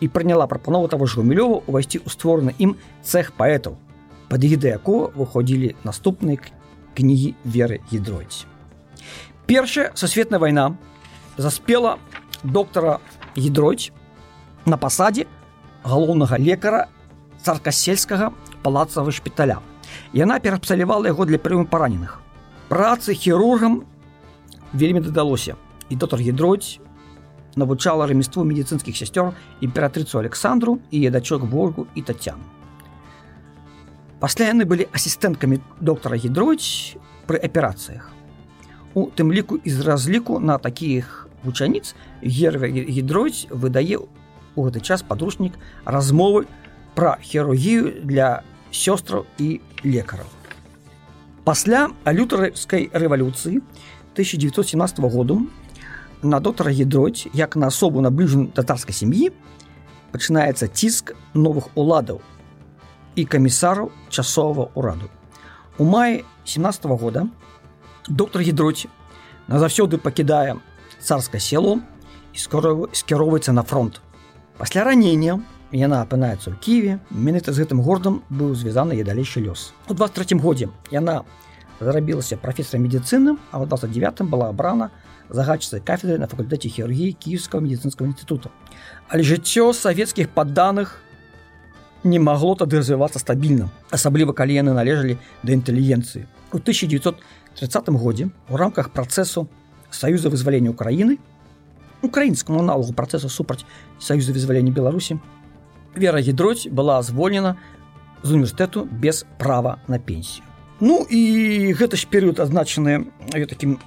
і 0.00 0.08
прыняла 0.08 0.46
прапанову 0.46 0.88
таго 0.88 1.06
ж 1.06 1.20
гумілёва 1.20 1.62
увайсці 1.66 2.02
ў 2.02 2.08
створаны 2.12 2.52
ім 2.58 2.76
цех 3.02 3.32
паэтаў 3.36 3.76
пад 4.28 4.44
гіда 4.44 4.76
якого 4.76 5.12
выходзілі 5.14 5.76
наступныя 5.84 6.40
кнігі 6.96 7.34
веры 7.44 7.80
гідроць 7.92 8.44
першая 9.46 9.92
сусветная 9.94 10.40
вайна 10.40 10.76
заспела 11.36 11.98
доктара 12.42 12.98
гідроць 13.36 13.92
на 14.66 14.76
пасадзе 14.76 15.26
галоўнага 15.84 16.38
лекара 16.38 16.88
царкасельскага 17.46 18.32
палацавы 18.66 19.12
шпіталя. 19.14 19.60
Яна 20.12 20.40
перапсалявала 20.42 21.06
яго 21.06 21.26
для 21.26 21.38
прыму 21.38 21.66
параненых. 21.70 22.18
Працы 22.68 23.14
хірургам 23.14 23.86
вельмі 24.72 25.00
дадалося 25.00 25.54
і 25.88 25.94
доктор 25.96 26.20
гідроць 26.20 26.82
навучала 27.56 28.06
рамяству 28.06 28.44
медыцынскіх 28.44 28.96
сясцёр 28.96 29.32
імператрыцу 29.60 30.18
Александру 30.18 30.78
і 30.90 31.00
едачок 31.08 31.42
Волгу 31.42 31.86
і 31.94 32.02
татяну. 32.02 32.44
Пасля 34.20 34.48
яны 34.52 34.64
былі 34.64 34.88
асістэнткамі 34.92 35.60
доктара 35.80 36.16
гідроць 36.16 36.96
пры 37.26 37.36
аперацыях. 37.36 38.12
У 38.94 39.12
тым 39.12 39.32
ліку 39.32 39.60
з 39.64 39.80
разліку 39.84 40.40
на 40.40 40.56
такіх 40.58 41.28
вучаніц 41.44 41.94
герва 42.22 42.68
гідроць 42.68 43.46
выдае 43.50 44.00
у 44.56 44.64
гэты 44.64 44.80
час 44.80 45.04
падручнік 45.04 45.56
размовы 45.84 46.48
пра 46.96 47.20
хірургію 47.20 48.08
для 48.08 48.40
сёстраў 48.72 49.28
і 49.36 49.60
лекараў. 49.84 50.28
Пасля 51.44 51.92
алютарскай 52.04 52.88
рэвалюцыі 52.92 53.60
1917 54.16 54.98
году 55.12 55.46
на 56.22 56.40
доктара 56.40 56.70
Гідроць 56.70 57.28
як 57.32 57.56
на 57.56 57.66
асобу 57.66 58.00
набліжаную 58.00 58.48
татарскай 58.52 58.94
сям'і 58.94 59.30
пачынаецца 60.12 60.68
ціск 60.68 61.14
новых 61.34 61.68
уладаў 61.74 62.20
і 63.16 63.24
камісараў 63.24 63.90
часовага 64.08 64.70
ўраду. 64.74 65.08
У 65.78 65.84
маі 65.84 66.24
17 66.44 66.84
-го 66.84 66.96
года 66.96 67.26
доктор 68.08 68.42
Гідроць 68.42 68.86
назаўсёды 69.48 69.98
пакідае 69.98 70.56
царскае 71.00 71.40
село 71.40 71.78
і 72.32 72.38
скіроўваецца 72.92 73.52
на 73.52 73.62
фронт. 73.62 74.00
Пасля 74.58 74.84
ранення 74.84 75.40
яна 75.72 76.02
апынаецца 76.02 76.50
ў 76.50 76.56
ківе 76.60 76.98
менавіта 77.10 77.52
з 77.52 77.62
гэтым 77.62 77.82
городам 77.82 78.22
быў 78.30 78.54
звязаны 78.54 78.94
я 78.94 79.04
далейшы 79.04 79.42
лёс. 79.42 79.72
У 79.88 79.94
23 79.94 80.38
годзе 80.38 80.68
яна 80.90 81.24
зарабілася 81.80 82.36
прафесарам 82.36 82.86
медыцыны, 82.86 83.36
а 83.52 83.60
ў 83.60 83.68
29 83.68 84.28
была 84.30 84.48
абрана 84.48 84.90
загадчыцай 85.28 85.80
кафедры 85.80 86.18
на 86.18 86.28
факультэце 86.30 86.68
хірургіі 86.68 87.16
кіевскага 87.18 87.64
медыцынскага 87.64 88.08
інстытута. 88.08 88.50
Але 89.08 89.22
жыццё 89.22 89.72
савецкіх 89.72 90.30
падданых 90.30 91.02
не 92.04 92.18
магло 92.18 92.54
тады 92.54 92.78
развівацца 92.78 93.18
стабільна, 93.18 93.68
асабліва 93.90 94.32
калі 94.32 94.54
яны 94.54 94.72
належалі 94.72 95.18
да 95.42 95.52
інтэлігенцыі. 95.52 96.26
У 96.52 96.58
1930 96.62 97.88
годзе 97.98 98.30
у 98.48 98.56
рамках 98.56 98.90
працэсу 98.90 99.48
саюза 99.90 100.30
вызвалення 100.30 100.70
Украіны 100.70 101.18
украінскаму 102.02 102.60
аналогу 102.60 102.92
працэсу 102.92 103.28
супраць 103.28 103.66
саюза 103.98 104.32
вызвалення 104.32 104.70
Беларусі 104.72 105.18
Вера 105.96 106.20
гідроць 106.20 106.68
была 106.68 107.00
звольнена 107.02 107.56
з 108.22 108.32
універсітэту 108.36 108.84
без 108.84 109.24
права 109.38 109.78
на 109.88 109.98
пенсію. 109.98 110.44
Ну 110.81 111.05
і 111.05 111.21
гэта 111.77 111.95
ж 111.95 112.09
перыяд 112.09 112.41
адзначаны 112.41 113.05
такім 113.31 113.77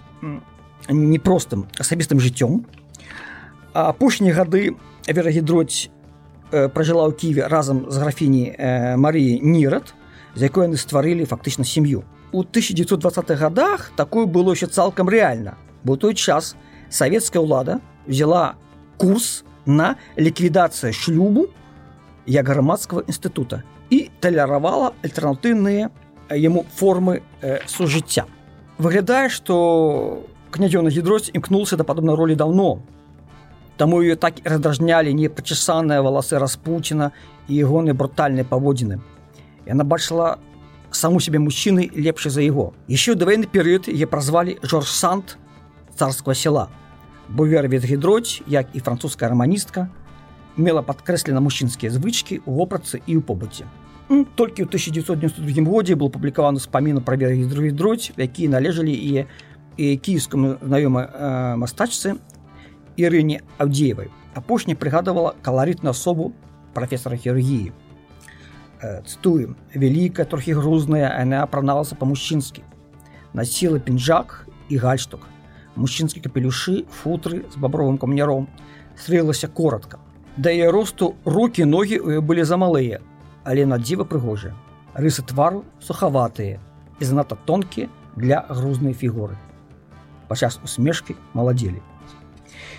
непростым 0.89 1.67
асабістым 1.79 2.23
жыццём. 2.23 2.65
апошнія 3.75 4.35
гады 4.35 4.79
верагідроць 5.11 5.91
э, 6.55 6.71
пражыла 6.71 7.11
ў 7.11 7.13
ківе 7.19 7.51
разам 7.51 7.91
з 7.91 7.97
графіні 7.99 8.55
э, 8.55 8.95
Марыі 8.97 9.43
Нірат, 9.43 9.95
з 10.39 10.47
якой 10.47 10.71
яны 10.71 10.79
стварылі 10.79 11.27
фактычна 11.27 11.67
сям'ю. 11.67 12.07
У 12.31 12.43
1920-х 12.43 13.35
годах 13.35 13.93
такое 13.97 14.27
было 14.27 14.55
еще 14.55 14.67
цалкам 14.67 15.11
рэальна. 15.11 15.59
Бо 15.83 15.97
той 15.97 16.15
час 16.15 16.57
савецкая 16.89 17.43
ўлада 17.43 17.83
взяла 18.07 18.55
курс 18.97 19.45
на 19.67 19.99
ліквідацыю 20.17 20.95
шлюбу 20.95 21.51
як 22.27 22.47
грамадскага 22.47 23.03
інстытута 23.11 23.67
і 23.91 24.11
талеравала 24.21 24.95
альтэрнатыўныя 25.03 25.91
яму 26.30 26.66
формы 26.76 27.22
э, 27.42 27.60
сужыцця. 27.68 28.26
Выглядае, 28.78 29.30
што 29.30 30.24
князёна 30.52 30.90
гідроць 30.90 31.30
імкнулся 31.34 31.78
да 31.78 31.84
падобнай 31.84 32.16
ролі 32.16 32.36
даўно. 32.36 32.82
Таму 33.78 34.02
ее 34.02 34.16
так 34.16 34.40
і 34.40 34.44
раздражнялі 34.44 35.14
непачасаныя 35.14 36.02
валасы 36.04 36.40
распуціна 36.40 37.12
і 37.48 37.56
ягоны 37.56 37.94
брутальныя 37.94 38.44
паводзіны. 38.44 39.00
Яна 39.66 39.84
бачыла 39.84 40.40
саму 40.92 41.20
сябе 41.20 41.40
мужчыны 41.40 41.90
лепшы 41.94 42.30
за 42.30 42.42
яго. 42.42 42.74
Еще 42.88 43.16
да 43.16 43.26
вайны 43.26 43.48
перыяд 43.48 43.88
яе 43.88 44.08
празвалі 44.08 44.60
Жорж 44.62 44.92
Сант 44.92 45.38
царского 45.96 46.36
села. 46.36 46.68
Бо 47.30 47.48
вера 47.48 47.68
від 47.68 47.86
гідроць, 47.86 48.42
як 48.48 48.68
і 48.74 48.80
французская 48.80 49.30
раманістка, 49.30 49.90
мела 50.58 50.82
падкрэслена 50.82 51.40
мужчынскія 51.40 51.92
звычкі 51.94 52.42
ў 52.44 52.52
вопратцы 52.52 53.00
і 53.06 53.20
ў 53.20 53.22
побыце. 53.22 53.70
Толькі 54.10 54.66
ў 54.66 54.68
1992 54.68 55.70
годзе 55.70 55.94
был 55.94 56.10
публікаваны 56.10 56.58
спаміну 56.58 57.02
пра 57.06 57.14
веры 57.14 57.38
гідроць, 57.46 58.10
якія 58.18 58.50
належалі 58.50 58.90
і 58.90 59.26
і 59.80 59.96
кіевскому 59.96 60.60
знаёмай 60.60 61.08
э, 61.08 61.56
мастачцы 61.56 62.20
Ірыне 63.00 63.40
Аўдзеевай. 63.58 64.12
Апошняя 64.36 64.76
прыгадывала 64.76 65.40
каларытную 65.42 65.96
асобу 65.96 66.34
прафесара 66.74 67.16
хірургіі. 67.16 67.72
Э, 68.82 69.02
цтуем, 69.08 69.56
вялікая, 69.72 70.26
трохі 70.26 70.60
грузная, 70.60 71.16
яна 71.16 71.44
апраналася 71.48 71.96
па-мужчынскі. 71.96 72.64
Насіла 73.34 73.80
пінжак 73.80 74.48
і 74.68 74.78
гальштук. 74.78 75.24
Мужчынскі 75.80 76.20
капелюшы, 76.20 76.84
футры 76.92 77.46
з 77.48 77.56
бабровым 77.56 77.98
камняром. 77.98 78.50
Стрэлася 79.00 79.48
коротка. 79.48 80.00
Да 80.36 80.52
яе 80.52 80.72
росту 80.72 81.16
рукі 81.24 81.64
ногі 81.64 82.04
ў 82.04 82.20
былі 82.20 82.44
замалыя, 82.44 83.00
але 83.44 83.66
на 83.66 83.78
дзіва 83.78 84.06
прыгожыя. 84.06 84.56
Рысы 84.94 85.24
твару 85.24 85.66
сухаватыя 85.80 86.60
і 87.00 87.04
занадта 87.06 87.38
тонкія 87.46 87.88
для 88.16 88.46
грузнай 88.50 88.94
фігуры 88.94 89.38
падчас 90.30 90.62
усмешкі 90.64 91.18
маладзелі. 91.34 91.82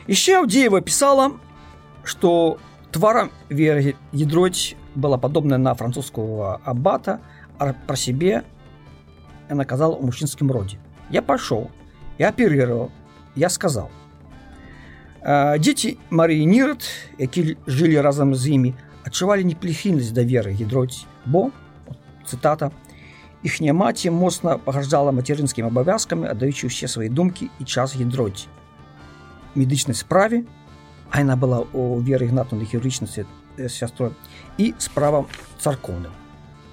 Яшчэ 0.06 0.38
Аўдзеева 0.40 0.80
пісала, 0.80 1.34
што 2.06 2.56
тварам 2.94 3.34
веры 3.50 3.98
ядроць 4.14 4.78
была 4.94 5.18
падобная 5.18 5.58
на 5.58 5.74
французского 5.74 6.62
абата, 6.64 7.18
а 7.58 7.74
пра 7.74 7.96
сябе 7.98 8.46
яна 9.50 9.66
казала 9.66 9.98
ў 9.98 10.06
мужчынскім 10.08 10.48
родзе. 10.54 10.78
Я 11.10 11.20
пайшоў, 11.26 11.68
я 12.18 12.30
аперировал, 12.30 12.90
я 13.34 13.50
сказал. 13.50 13.90
Дзеці 15.20 15.98
Марыі 16.08 16.46
Нірат, 16.46 16.86
які 17.18 17.58
жылі 17.66 18.00
разам 18.00 18.34
з 18.34 18.56
імі, 18.56 18.70
адчувалі 19.05 19.45
непрыхільнасць 19.45 20.11
да 20.11 20.25
веры 20.25 20.51
гідроць, 20.57 21.05
бо 21.25 21.51
цытата 22.25 22.71
іхняя 23.45 23.77
маці 23.77 24.09
моцна 24.09 24.57
паграждала 24.57 25.13
мацерынскімі 25.13 25.69
абавязкамі 25.69 26.25
аддаючы 26.33 26.67
ўсе 26.67 26.89
свае 26.89 27.13
думкі 27.13 27.53
і 27.61 27.63
час 27.63 27.93
гідроці 27.93 28.49
медычнай 29.53 29.93
справе 29.93 30.43
а 31.13 31.21
яна 31.21 31.37
была 31.37 31.61
у 31.71 32.01
веры 32.01 32.25
ігнатнай 32.25 32.65
хірурычнасці 32.65 33.29
сястрой 33.69 34.17
і 34.57 34.73
справам 34.81 35.29
царкоўным 35.61 36.11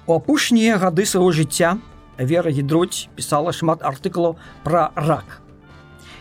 у 0.05 0.17
апошнія 0.17 0.81
гады 0.81 1.05
свайго 1.05 1.31
жыцця 1.31 1.77
вера 2.17 2.51
гідроць 2.51 3.07
пісала 3.15 3.53
шмат 3.53 3.85
артыкулаў 3.85 4.35
пра 4.65 4.91
рак. 4.95 5.39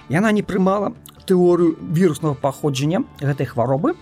Яна 0.08 0.30
не 0.32 0.44
прымала 0.46 0.92
тэорыю 1.26 1.74
віруснага 1.80 2.38
паходжання 2.38 3.02
гэтай 3.18 3.46
хваробы 3.46 3.96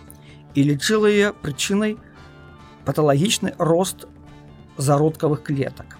і 0.56 0.64
лічыла 0.64 1.12
яе 1.12 1.34
прычынай 1.34 1.98
паталагічны 2.86 3.54
рост 3.60 4.08
зародкавых 4.78 5.44
клетак 5.44 6.00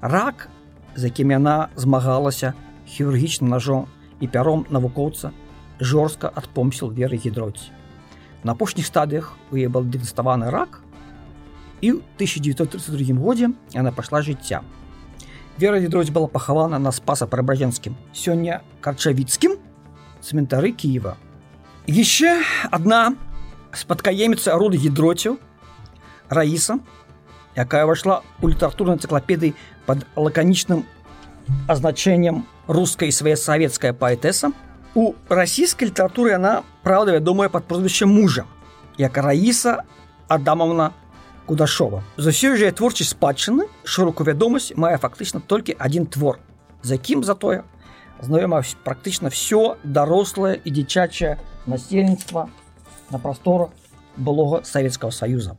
рак, 0.00 0.48
з 0.96 1.04
якім 1.04 1.30
яна 1.30 1.68
змагалася 1.76 2.54
хірургічным 2.86 3.50
ножом 3.50 3.86
і 4.20 4.26
пяром 4.26 4.66
навукоўца 4.70 5.32
жорстка 5.80 6.28
адпомсіл 6.28 6.90
веры 6.90 7.16
гідроць. 7.16 7.70
На 8.42 8.52
апошніх 8.52 8.86
стадыях 8.86 9.36
у 9.52 9.56
яе 9.56 9.68
был 9.68 9.84
дыгнаставаны 9.84 10.50
рак 10.50 10.82
і 11.80 11.96
ў 11.96 12.02
1932 12.16 13.16
годзе 13.16 13.52
яна 13.72 13.92
пайшла 13.92 14.20
жыцця. 14.24 14.64
Вера 15.60 15.80
гідроць 15.80 16.10
была 16.10 16.28
пахавана 16.28 16.78
на 16.78 16.92
спаса 16.92 17.26
парабраженскім 17.26 17.96
сёння 18.12 18.60
карчавіцкім 18.80 19.56
цментары 20.20 20.72
Киева. 20.72 21.16
Яшчэ 21.86 22.40
адна 22.70 23.16
спадкаеміца 23.74 24.56
роды 24.58 24.76
гідроцяў 24.76 25.38
Раіса, 26.30 26.78
якая 27.56 27.86
вайшла 27.86 28.22
у 28.40 28.48
літаратурнай 28.48 28.96
энцыклапедыі 28.96 29.54
под 29.86 30.06
лаканічным 30.14 30.86
азначэннем 31.66 32.46
рускай 32.68 33.10
свая 33.10 33.34
савецкая 33.36 33.92
паэтэса 33.92 34.52
у 34.94 35.14
расійскай 35.28 35.90
літаратуры 35.90 36.38
яна 36.38 36.62
праўда 36.82 37.18
вядомая 37.18 37.48
пад 37.48 37.66
прозвішча 37.66 38.06
мужа 38.06 38.46
як 38.98 39.18
раіса 39.18 39.82
адамовна 40.28 40.92
кудашова 41.46 42.02
з 42.16 42.30
усёй 42.30 42.54
жа 42.54 42.70
творчай 42.70 43.06
спадчыны 43.06 43.66
шырокую 43.82 44.26
вядомасць 44.30 44.70
мае 44.76 44.96
фактычна 45.02 45.42
толькі 45.42 45.74
адзін 45.78 46.06
твор 46.06 46.38
за 46.82 46.94
якім 46.94 47.26
затое 47.26 47.64
знаёма 48.22 48.62
практычна 48.84 49.30
все 49.34 49.76
дарослае 49.82 50.60
і 50.62 50.70
дзіцячае 50.70 51.38
насельніцтва 51.66 52.48
на 53.10 53.18
прасторах 53.18 53.70
былога 54.16 54.64
савецкага 54.64 55.12
саюза 55.12 55.56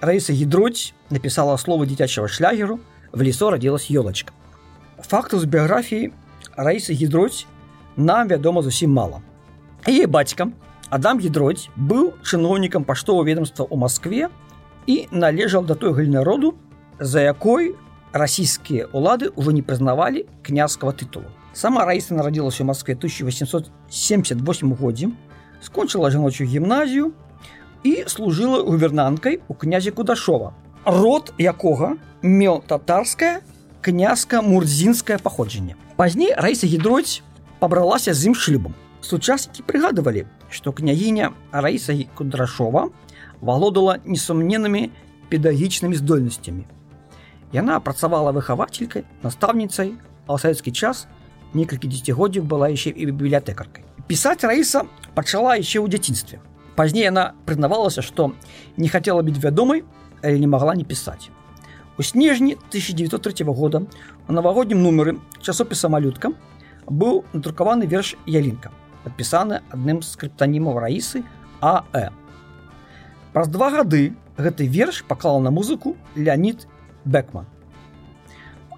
раіса 0.00 0.32
гідроць 0.32 0.92
напісала 1.10 1.58
слово 1.58 1.86
дзіцячага 1.86 2.28
шлягеру 2.28 2.78
в 3.12 3.22
лесу 3.22 3.50
родилась 3.50 3.90
елочка. 3.90 4.32
Фактов 4.98 5.40
з 5.40 5.44
біографії 5.44 6.12
Раїси 6.56 6.92
Гідроць 6.92 7.46
нам 7.96 8.28
вядома 8.28 8.62
зусім 8.62 8.92
мало. 8.92 9.20
Яе 9.86 10.06
бацька 10.06 10.48
Адам 10.90 11.20
Гідроць 11.20 11.68
быў 11.76 12.12
чыноўнікам 12.22 12.84
паштового 12.84 13.24
ведомства 13.24 13.66
ў 13.66 13.76
Маскве 13.76 14.28
і 14.86 15.08
належаў 15.10 15.64
да 15.66 15.74
той 15.74 15.92
галіны 15.92 16.24
роду, 16.24 16.54
за 17.00 17.20
якой 17.20 17.74
расійскія 18.12 18.88
ўлады 18.92 19.32
ўжо 19.36 19.52
не 19.52 19.62
прызнавалі 19.62 20.26
княскага 20.42 20.92
тытулу. 20.92 21.28
Сама 21.52 21.84
Раіса 21.84 22.14
нарадзілася 22.14 22.62
ў 22.62 22.66
Маскве 22.68 22.94
1878 22.94 24.74
годзе, 24.74 25.10
скончыла 25.60 26.10
жаночую 26.10 26.48
гімназію 26.48 27.12
і 27.82 28.04
служыла 28.06 28.62
гувернанткай 28.62 29.40
у 29.48 29.54
князе 29.54 29.90
Кудашова, 29.90 30.54
род 30.84 31.34
якога 31.38 31.96
меў 32.22 32.62
татарскае 32.66 33.40
князка-мурзінскае 33.82 35.18
паходжанне. 35.22 35.76
Пазней 35.96 36.34
Раіса 36.34 36.66
Гідроць 36.66 37.22
пабралася 37.58 38.14
з 38.14 38.26
ім 38.26 38.34
шлюбам. 38.34 38.74
Сучаснікі 39.00 39.62
прыгадывалі, 39.62 40.26
што 40.50 40.72
княгіня 40.72 41.30
Раіса 41.52 41.94
Кудрашова 42.18 42.90
валодала 43.40 43.98
несумненнымі 44.04 44.90
педагічнымі 45.30 45.94
здольнасцямі. 45.94 46.66
Яна 47.52 47.78
працавала 47.80 48.34
выхавацелькай, 48.34 49.06
настаўніцай, 49.22 49.94
а 50.26 50.34
ў 50.34 50.38
савецкі 50.42 50.74
час 50.74 51.06
некалькі 51.54 51.86
дзесяцігоддзяў 51.86 52.42
была 52.42 52.68
яшчэ 52.74 52.90
і 52.90 53.06
бібліятэкаркай. 53.14 53.86
Пісаць 54.10 54.44
Раіса 54.44 54.86
пачала 55.14 55.56
яшчэ 55.58 55.82
ў 55.82 55.90
дзяцінстве. 55.90 56.38
Пазней 56.76 57.08
яна 57.08 57.32
прызнавалася, 57.48 58.04
што 58.04 58.36
не 58.76 58.88
хацела 58.88 59.24
быць 59.24 59.40
вядомай, 59.40 59.82
але 60.22 60.38
не 60.38 60.46
магла 60.46 60.76
не 60.76 60.84
пісаць. 60.84 61.30
У 61.98 62.02
снежні 62.02 62.54
1903 62.68 63.44
года 63.46 63.82
у 64.28 64.32
навагоднім 64.32 64.82
нумеры 64.82 65.16
часопіса 65.40 65.88
малютка 65.88 66.32
быў 66.86 67.24
надрукаваны 67.32 67.88
верш 67.88 68.14
Ялінка, 68.26 68.70
падпісаны 69.04 69.64
адным 69.72 70.02
з 70.04 70.12
скрыптанімаў 70.12 70.78
раісы 70.78 71.24
АЭ. 71.64 72.12
Праз 73.32 73.48
два 73.48 73.70
гады 73.72 74.12
гэты 74.36 74.68
верш 74.68 75.02
паклаў 75.08 75.40
на 75.40 75.50
музыку 75.50 75.96
Леонид 76.14 76.68
Бекман. 77.04 77.48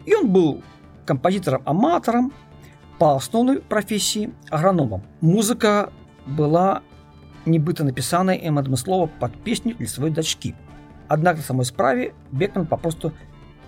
Ён 0.07 0.31
быў 0.31 0.63
кампазітарам 1.05 1.67
аматарам 1.67 2.33
па 2.99 3.17
асноўнай 3.17 3.61
прафесіі 3.61 4.31
аграномам. 4.51 5.03
Музыка 5.21 5.91
была 6.27 6.83
нібыта 7.47 7.85
напісаная 7.85 8.37
ім 8.37 8.59
адмыслова 8.59 9.09
пад 9.21 9.33
песню 9.45 9.75
для 9.79 9.87
сваёй 9.87 10.11
дачкі. 10.11 10.55
Аднак 11.09 11.37
на 11.39 11.43
самой 11.43 11.65
справе 11.65 12.13
Бекман 12.33 12.67
папросту 12.67 13.13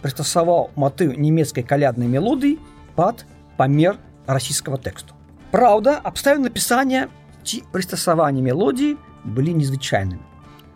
прыстасаваў 0.03 0.71
матыў 0.77 1.17
нямецкай 1.17 1.65
каляднай 1.65 2.09
мелодыі 2.09 2.59
пад 2.97 3.25
памер 3.57 3.97
расійскага 4.27 4.77
тэксту. 4.77 5.15
Праўда, 5.51 5.99
абставін 6.03 6.43
напісання 6.47 7.09
ці 7.43 7.63
прыстасавання 7.73 8.43
мелодіі 8.43 8.97
былі 9.25 9.55
незвычайнымі. 9.55 10.23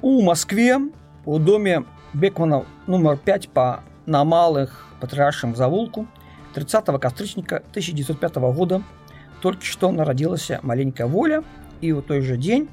У 0.00 0.22
Маскве 0.22 0.80
у 1.24 1.38
доме 1.38 1.84
Бекмана 2.12 2.62
нумар 2.86 3.18
5 3.18 3.48
па 3.52 3.82
на 4.06 4.24
малых 4.24 4.86
патрыаршым 5.00 5.56
завулку 5.56 6.06
30 6.54 6.86
кастрычніка 7.00 7.62
1905 7.74 8.36
года 8.54 8.82
толькі 9.42 9.66
што 9.66 9.90
нарадзілася 9.92 10.60
маленькая 10.62 11.06
воля 11.06 11.42
і 11.80 11.92
ў 11.92 12.00
той 12.00 12.22
жа 12.24 12.38
дзень 12.40 12.68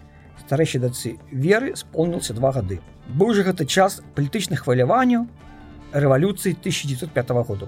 старэйшай 0.46 0.82
дацы 0.82 1.18
веры 1.32 1.76
сполнился 1.76 2.34
два 2.34 2.52
гады. 2.52 2.80
Быў 3.12 3.34
жа 3.34 3.44
гэты 3.44 3.66
час 3.66 4.02
палітычных 4.16 4.64
хваляванняў 4.64 5.28
рэвалюцыі 5.92 6.56
1905 6.56 7.32
году. 7.48 7.68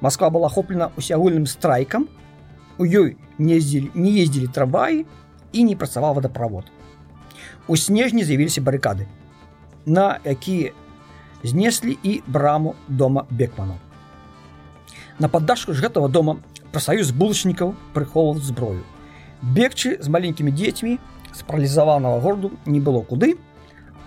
Масква 0.00 0.30
была 0.30 0.46
охоплена 0.46 0.92
усеагульным 0.96 1.46
страйкам, 1.46 2.08
у 2.78 2.84
ёй 2.84 3.16
не 3.38 3.56
ездзілі, 3.56 3.90
не 3.94 4.10
ездзілі 4.22 4.48
трамваі 4.52 5.06
і 5.52 5.64
не 5.64 5.76
працаваў 5.76 6.14
вадаправод. 6.20 6.68
У 7.66 7.76
снежні 7.76 8.22
з'явіліся 8.22 8.60
барыкады, 8.60 9.08
на 9.86 10.20
якія 10.24 10.72
знеслі 11.42 11.98
і 12.02 12.22
браму 12.26 12.74
дома 12.88 13.26
бекману. 13.30 13.80
На 15.20 15.28
паддашку 15.28 15.72
ж 15.72 15.82
гэтага 15.82 16.08
дома 16.08 16.38
прафсаюз 16.72 17.12
булачнікаў 17.12 17.74
прыхоўваў 17.94 18.42
зброю. 18.42 18.82
Бегчы 19.42 19.96
з 20.00 20.08
маленькімі 20.08 20.52
дзецьмі 20.52 20.98
з 21.32 21.42
паралізаванага 21.42 22.20
городу 22.20 22.52
не 22.66 22.80
было 22.80 23.02
куды, 23.02 23.36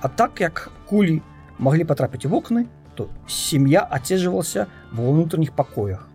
а 0.02 0.08
так 0.08 0.42
як 0.42 0.72
кулі 0.90 1.22
маглі 1.60 1.84
патрапіць 1.84 2.26
у 2.26 2.30
вокны, 2.30 2.68
то 2.96 3.10
сям'я 3.28 3.82
ацежвалася 3.82 4.68
ва 4.92 5.08
ўнутраных 5.08 5.54
пакоях. 5.54 6.08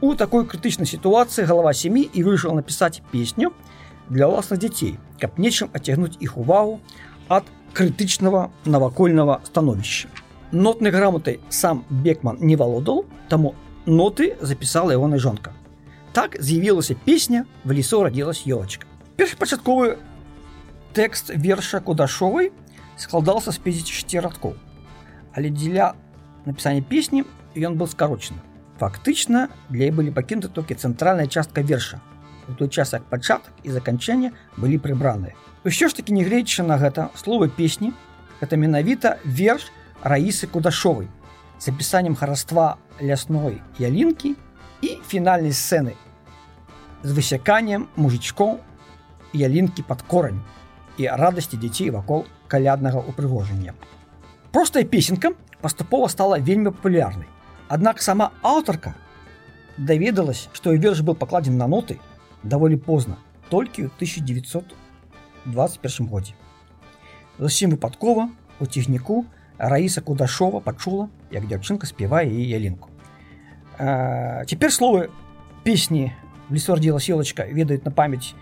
У 0.00 0.14
такой 0.14 0.46
крытычнай 0.46 0.86
сітуацыі 0.86 1.44
галава 1.44 1.74
сям'і 1.74 2.06
і 2.06 2.22
вырашыла 2.22 2.54
напісаць 2.62 3.02
песню 3.10 3.50
для 4.08 4.30
ўласных 4.30 4.62
дзяцей, 4.62 4.94
каб 5.18 5.36
нечым 5.42 5.74
ацягнуць 5.74 6.16
іх 6.22 6.38
увагу 6.38 6.78
ад 7.28 7.44
крытычнага 7.74 8.48
навакольнага 8.64 9.42
становішча. 9.44 10.08
Нотнай 10.52 10.92
грамотай 10.92 11.40
сам 11.50 11.84
Бекман 11.90 12.38
не 12.40 12.56
валодал, 12.56 13.04
таму 13.28 13.54
ноты 13.86 14.36
запісала 14.40 14.92
ягоная 14.92 15.18
жонка. 15.18 15.52
Так 16.12 16.36
з'явілася 16.40 16.94
песня 16.94 17.44
в 17.64 17.72
лесу 17.72 18.02
радзілась 18.02 18.46
ёлачка. 18.46 18.86
Першапачатковы 19.16 19.98
тэкст 20.92 21.30
верша 21.34 21.80
кудашовай 21.80 22.52
складаўся 22.96 23.52
з 23.52 23.58
56 23.58 24.14
радкоў. 24.14 24.54
Але 25.32 25.50
дзеля 25.50 25.94
напісання 26.44 26.82
песні 26.82 27.24
ён 27.56 27.78
быў 27.78 27.88
скарочаны. 27.88 28.40
Фактычна 28.78 29.48
для 29.68 29.90
іх 29.90 29.94
былі 29.94 30.10
пакінуты 30.10 30.48
толькі 30.48 30.74
цэнтральная 30.74 31.26
частка 31.26 31.62
верша. 31.62 32.00
У 32.48 32.54
той 32.54 32.68
час 32.68 32.92
як 32.92 33.02
пачатак 33.04 33.52
і 33.62 33.70
заканчэнне 33.70 34.32
былі 34.56 34.78
прыбраныя. 34.78 35.34
Усё 35.64 35.88
ж 35.88 35.96
такі 35.96 36.14
нягледзячы 36.14 36.62
на 36.62 36.78
гэта 36.78 37.10
словы 37.18 37.48
песні 37.48 37.92
гэта 38.40 38.56
менавіта 38.56 39.18
верш 39.24 39.70
раісы 40.02 40.46
кудашовай 40.46 41.08
з 41.58 41.68
апісаннем 41.68 42.14
хараства 42.14 42.76
лясной 43.02 43.60
ялінкі 43.78 44.34
і 44.82 44.98
фінальнай 45.06 45.52
сцэны 45.52 45.94
з 47.02 47.10
высяканнем 47.14 47.86
мужичкоў 47.96 48.58
ялінкі 49.34 49.82
пад 49.86 50.02
корань 50.02 50.40
і 50.98 51.06
радасці 51.06 51.56
дзяцей 51.56 51.90
вакол 51.94 52.26
каляднага 52.48 52.98
упрыгожання. 52.98 53.74
Простая 54.50 54.84
песенка 54.84 55.30
паступова 55.60 56.08
стала 56.08 56.38
вельмі 56.38 56.70
папулярнай. 56.70 57.26
Аднак 57.68 58.02
сама 58.02 58.30
аўтарка 58.42 58.94
даведалась, 59.76 60.48
што 60.52 60.72
і 60.72 60.78
верш 60.78 61.00
быў 61.00 61.14
пакладзен 61.14 61.58
на 61.58 61.66
ноты 61.68 61.98
даволі 62.42 62.76
позна, 62.76 63.16
толькі 63.50 63.82
ў 63.86 63.90
1921 63.94 66.08
годзе. 66.08 66.34
Зусім 67.38 67.70
выпадкова 67.76 68.28
у 68.58 68.66
цягніку 68.66 69.24
Раіса 69.58 70.00
Кудашова 70.00 70.60
пачула, 70.60 71.08
як 71.32 71.46
дзяўчынка 71.46 71.86
спявае 71.86 72.26
яе 72.26 72.46
ялінку. 72.58 72.90
Цяпер 73.78 74.72
словы 74.72 75.08
песні 75.64 76.12
лісордзіла 76.50 77.00
сілачка 77.00 77.44
ведаюць 77.44 77.84
на 77.84 77.90
памяць 77.90 78.34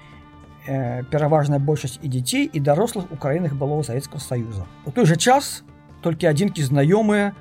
э, 0.66 1.04
пераважная 1.10 1.58
большасць 1.58 1.98
і 2.02 2.08
дзяцей 2.08 2.50
і 2.52 2.60
дарослых 2.60 3.10
у 3.10 3.16
краінах 3.16 3.54
былого 3.54 3.82
Савецкага 3.82 4.20
Саюза. 4.22 4.66
У 4.86 4.90
той 4.90 5.06
жа 5.06 5.16
час 5.16 5.64
толькі 6.02 6.30
адзінкі 6.30 6.62
знаёмыя 6.62 7.34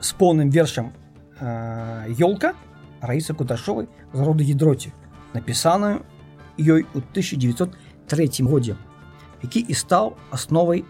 з 0.00 0.10
поўным 0.18 0.50
вершам 0.50 0.92
ёлка 1.40 2.52
э, 2.52 2.54
Раіса 3.00 3.34
Кудашовай 3.34 3.86
з 4.12 4.20
роду 4.20 4.42
гідроці, 4.44 4.92
напісаную 5.34 6.02
ёй 6.58 6.86
у 6.94 6.98
1903 6.98 8.30
годзе, 8.42 8.74
які 9.42 9.60
і 9.60 9.74
стаў 9.74 10.16
асновай 10.30 10.84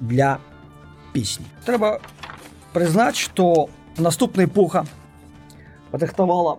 для 0.00 0.38
песні. 1.12 1.44
Трэба 1.68 2.00
прызнаць, 2.72 3.16
што 3.16 3.68
наступная 3.98 4.46
эпоха 4.46 4.84
падрыхтавала 5.90 6.58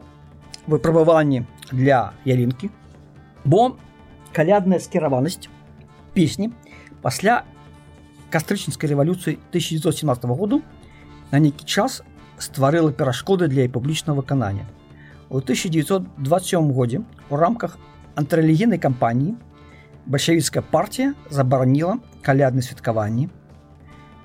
выпрабаванні 0.67 1.45
для 1.71 2.13
ялінкі, 2.25 2.69
бо 3.43 3.75
калядная 4.33 4.79
скіраванасць 4.79 5.49
песні 6.15 6.51
пасля 7.01 7.43
кастрычніцкай 8.31 8.89
рэвалюцыі 8.91 9.38
1917 9.51 10.25
году 10.25 10.61
на 11.31 11.39
нейкі 11.39 11.65
час 11.65 12.01
стварыла 12.39 12.91
перашкоды 12.91 13.47
для 13.47 13.67
публічнага 13.69 14.19
выканання. 14.21 14.65
У 15.29 15.38
1927 15.38 16.71
годзе 16.71 17.01
у 17.29 17.35
рамках 17.35 17.77
антырэлігійнай 18.15 18.79
кампаніі 18.79 19.35
бальшавіцкая 20.05 20.63
партія 20.63 21.13
забараніла 21.29 21.97
калядны 22.21 22.61
святкаванні, 22.61 23.29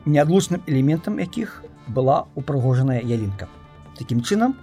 неадлучным 0.05 0.63
элементам 0.67 1.19
якіх 1.19 1.65
была 1.88 2.26
упрыгожаная 2.36 3.02
ялінка. 3.02 3.48
Такім 3.98 4.22
чынам 4.22 4.56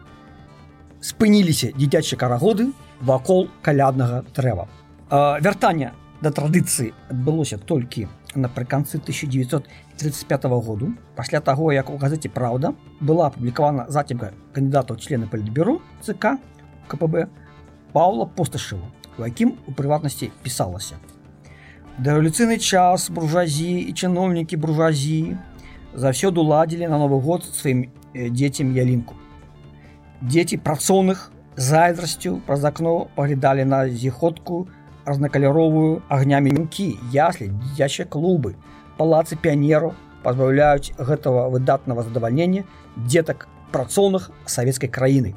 спыніліся 1.00 1.72
дзіцячыя 1.76 2.18
карагоды 2.18 2.72
вакол 3.00 3.48
каляднага 3.62 4.22
дрэва. 4.35 4.68
Вяртання 5.11 5.92
да 6.22 6.30
традыцыі 6.30 6.94
адбылося 7.11 7.58
толькі 7.58 8.08
напрыканцы 8.35 8.96
1935 8.96 10.44
году. 10.44 10.94
Пасля 11.16 11.40
таго 11.40 11.72
як 11.72 11.90
у 11.90 11.98
газеце 11.98 12.28
праўда 12.28 12.74
была 13.00 13.26
апублікавана 13.26 13.87
зацімка 13.88 14.32
кандыдатаў 14.54 14.96
члены 14.96 15.26
палітбюро 15.26 15.80
ЦК 16.02 16.38
КПБ 16.88 17.28
Паўла 17.92 18.24
посташыва 18.24 18.88
у 19.18 19.26
якім 19.26 19.56
у 19.66 19.72
прыватнасці 19.72 20.30
пісалася. 20.42 20.96
Дэвалюцыйны 22.00 22.56
час 22.56 23.11
буржуазіі 23.12 23.85
і 23.85 23.92
чыноўнікі 23.92 24.56
буржуазіі 24.56 25.37
заўсёды 25.93 26.41
ладзілі 26.41 26.88
на 26.88 26.97
новы 26.97 27.21
год 27.21 27.43
сваім 27.43 27.88
дзецям 28.13 28.73
ялінку 28.76 29.15
дзеці 30.21 30.58
працоўных 30.58 31.32
зайздрасцю 31.56 32.41
праз 32.47 32.65
акно 32.65 33.08
паглядалі 33.15 33.65
на 33.65 33.88
зіходку 33.89 34.65
на 34.65 34.78
разнакаляровую 35.08 36.02
агнямі 36.12 36.52
мінкі 36.52 36.88
яслі 37.15 37.47
дзіцячыя 37.56 38.06
клубы 38.12 38.56
палацы 39.00 39.39
піянеру 39.39 39.93
пазбаўляюць 40.23 40.91
гэтага 41.00 41.47
выдатнага 41.54 42.04
задавальнення 42.04 42.65
дзетак 42.97 43.47
працоўных 43.71 44.28
савецкай 44.45 44.91
краіны. 44.91 45.32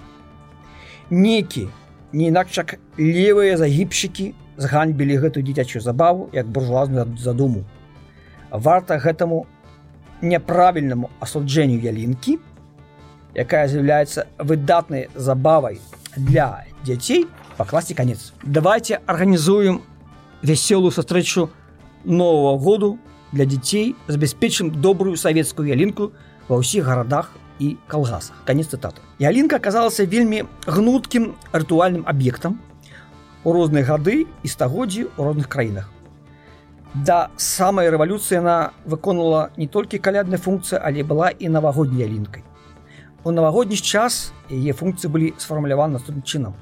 Некі 1.10 1.68
не 2.12 2.26
інакш 2.34 2.58
як 2.58 2.74
левыя 2.98 3.54
загібшчыкі 3.62 4.26
зганьбілі 4.58 5.20
гэтую 5.22 5.46
дзіцячую 5.46 5.82
забаву 5.86 6.28
як 6.34 6.50
буржуазную 6.50 7.06
задуму. 7.14 7.62
Варта 8.50 8.98
гэтаму 8.98 9.46
няправільнаму 10.22 11.10
асуджэнню 11.20 11.80
ялінкі, 11.80 12.38
якая 13.34 13.66
з'яўляецца 13.68 14.26
выдатнай 14.38 15.08
забавай 15.14 15.80
для 16.16 16.64
дзяцей 16.84 17.26
пакласці 17.56 17.94
канец. 17.94 18.32
Давайте 18.42 19.00
арганізуем 19.06 19.82
вясёлую 20.42 20.90
сустрэчу 20.90 21.50
нового 22.04 22.58
году 22.58 22.98
для 23.32 23.44
дзяцей 23.44 23.94
забяспечым 24.08 24.70
добрую 24.70 25.16
савецкую 25.16 25.68
ялінку 25.68 26.12
ва 26.48 26.58
ўсіх 26.58 26.84
гарадах 26.84 27.30
і 27.60 27.76
калгасах 27.86 28.40
канец 28.48 28.72
цытаты 28.72 29.04
ялінка 29.20 29.60
аказалася 29.60 30.08
вельмі 30.08 30.48
гнуткім 30.66 31.36
рытуальным 31.52 32.08
аб'ектам 32.08 32.58
у 33.44 33.52
розныя 33.52 33.84
гады 33.84 34.24
і 34.24 34.48
стагоддзі 34.48 35.12
ў 35.14 35.20
розных 35.20 35.46
краінах 35.46 35.92
да 36.94 37.30
самай 37.36 37.90
рэвалюцыі 37.90 38.40
яна 38.40 38.72
выконвала 38.84 39.50
не 39.56 39.66
толькі 39.66 39.98
калядная 39.98 40.38
функцыя 40.38 40.80
але 40.82 41.02
была 41.02 41.30
і 41.30 41.48
навагодняй 41.48 42.08
ялінкай 42.08 42.42
у 43.24 43.30
навагодні 43.30 43.76
час 43.76 44.32
яе 44.50 44.72
функцыі 44.72 45.10
былі 45.10 45.34
сфармуляваны 45.38 45.98
наступным 45.98 46.24
чынам 46.24 46.58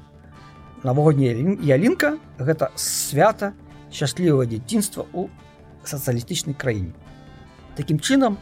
навагодняя 0.83 1.33
ялінка 1.61 2.17
гэта 2.37 2.71
свята 2.75 3.53
шчаслівае 3.91 4.47
дзяцінства 4.47 5.05
у 5.13 5.27
сацыялістычнай 5.83 6.55
краіне. 6.55 6.93
Такім 7.75 7.99
чынам, 7.99 8.37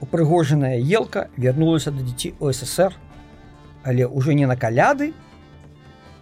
упрыгожаная 0.00 0.78
елка 0.78 1.28
вярнулася 1.36 1.90
да 1.90 2.02
дзяцей 2.02 2.34
ОССР, 2.40 2.94
але 3.84 4.06
ўжо 4.06 4.32
не 4.32 4.46
на 4.46 4.56
каляды, 4.56 5.12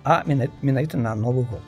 а 0.04 0.22
менавіта 0.24 0.96
на 0.96 1.14
новы 1.14 1.44
год. 1.44 1.64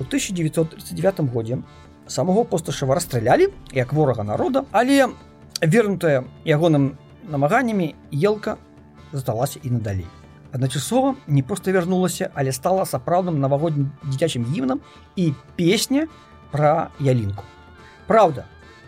У 0.00 0.04
1939 0.04 1.20
годзе 1.32 1.62
самого 2.06 2.44
посташава 2.44 2.94
расстралялі 2.94 3.48
як 3.72 3.92
ворага 3.92 4.24
народа, 4.24 4.64
але 4.70 5.08
вернутая 5.62 6.24
ягоным 6.44 6.96
намаганнямі 7.28 7.94
елка 8.12 8.56
засталася 9.12 9.60
і 9.62 9.70
надалей. 9.70 10.06
Адначасова 10.52 11.14
не 11.26 11.42
проста 11.42 11.72
вярнулася, 11.72 12.30
але 12.34 12.52
стала 12.52 12.82
сапраўдным 12.82 13.38
навагоднім 13.38 13.92
дзіцячым 14.02 14.44
гімнам 14.50 14.80
і 15.16 15.32
песня 15.56 16.08
пра 16.50 16.90
ялінку. 16.98 17.44
Правда, 18.06 18.46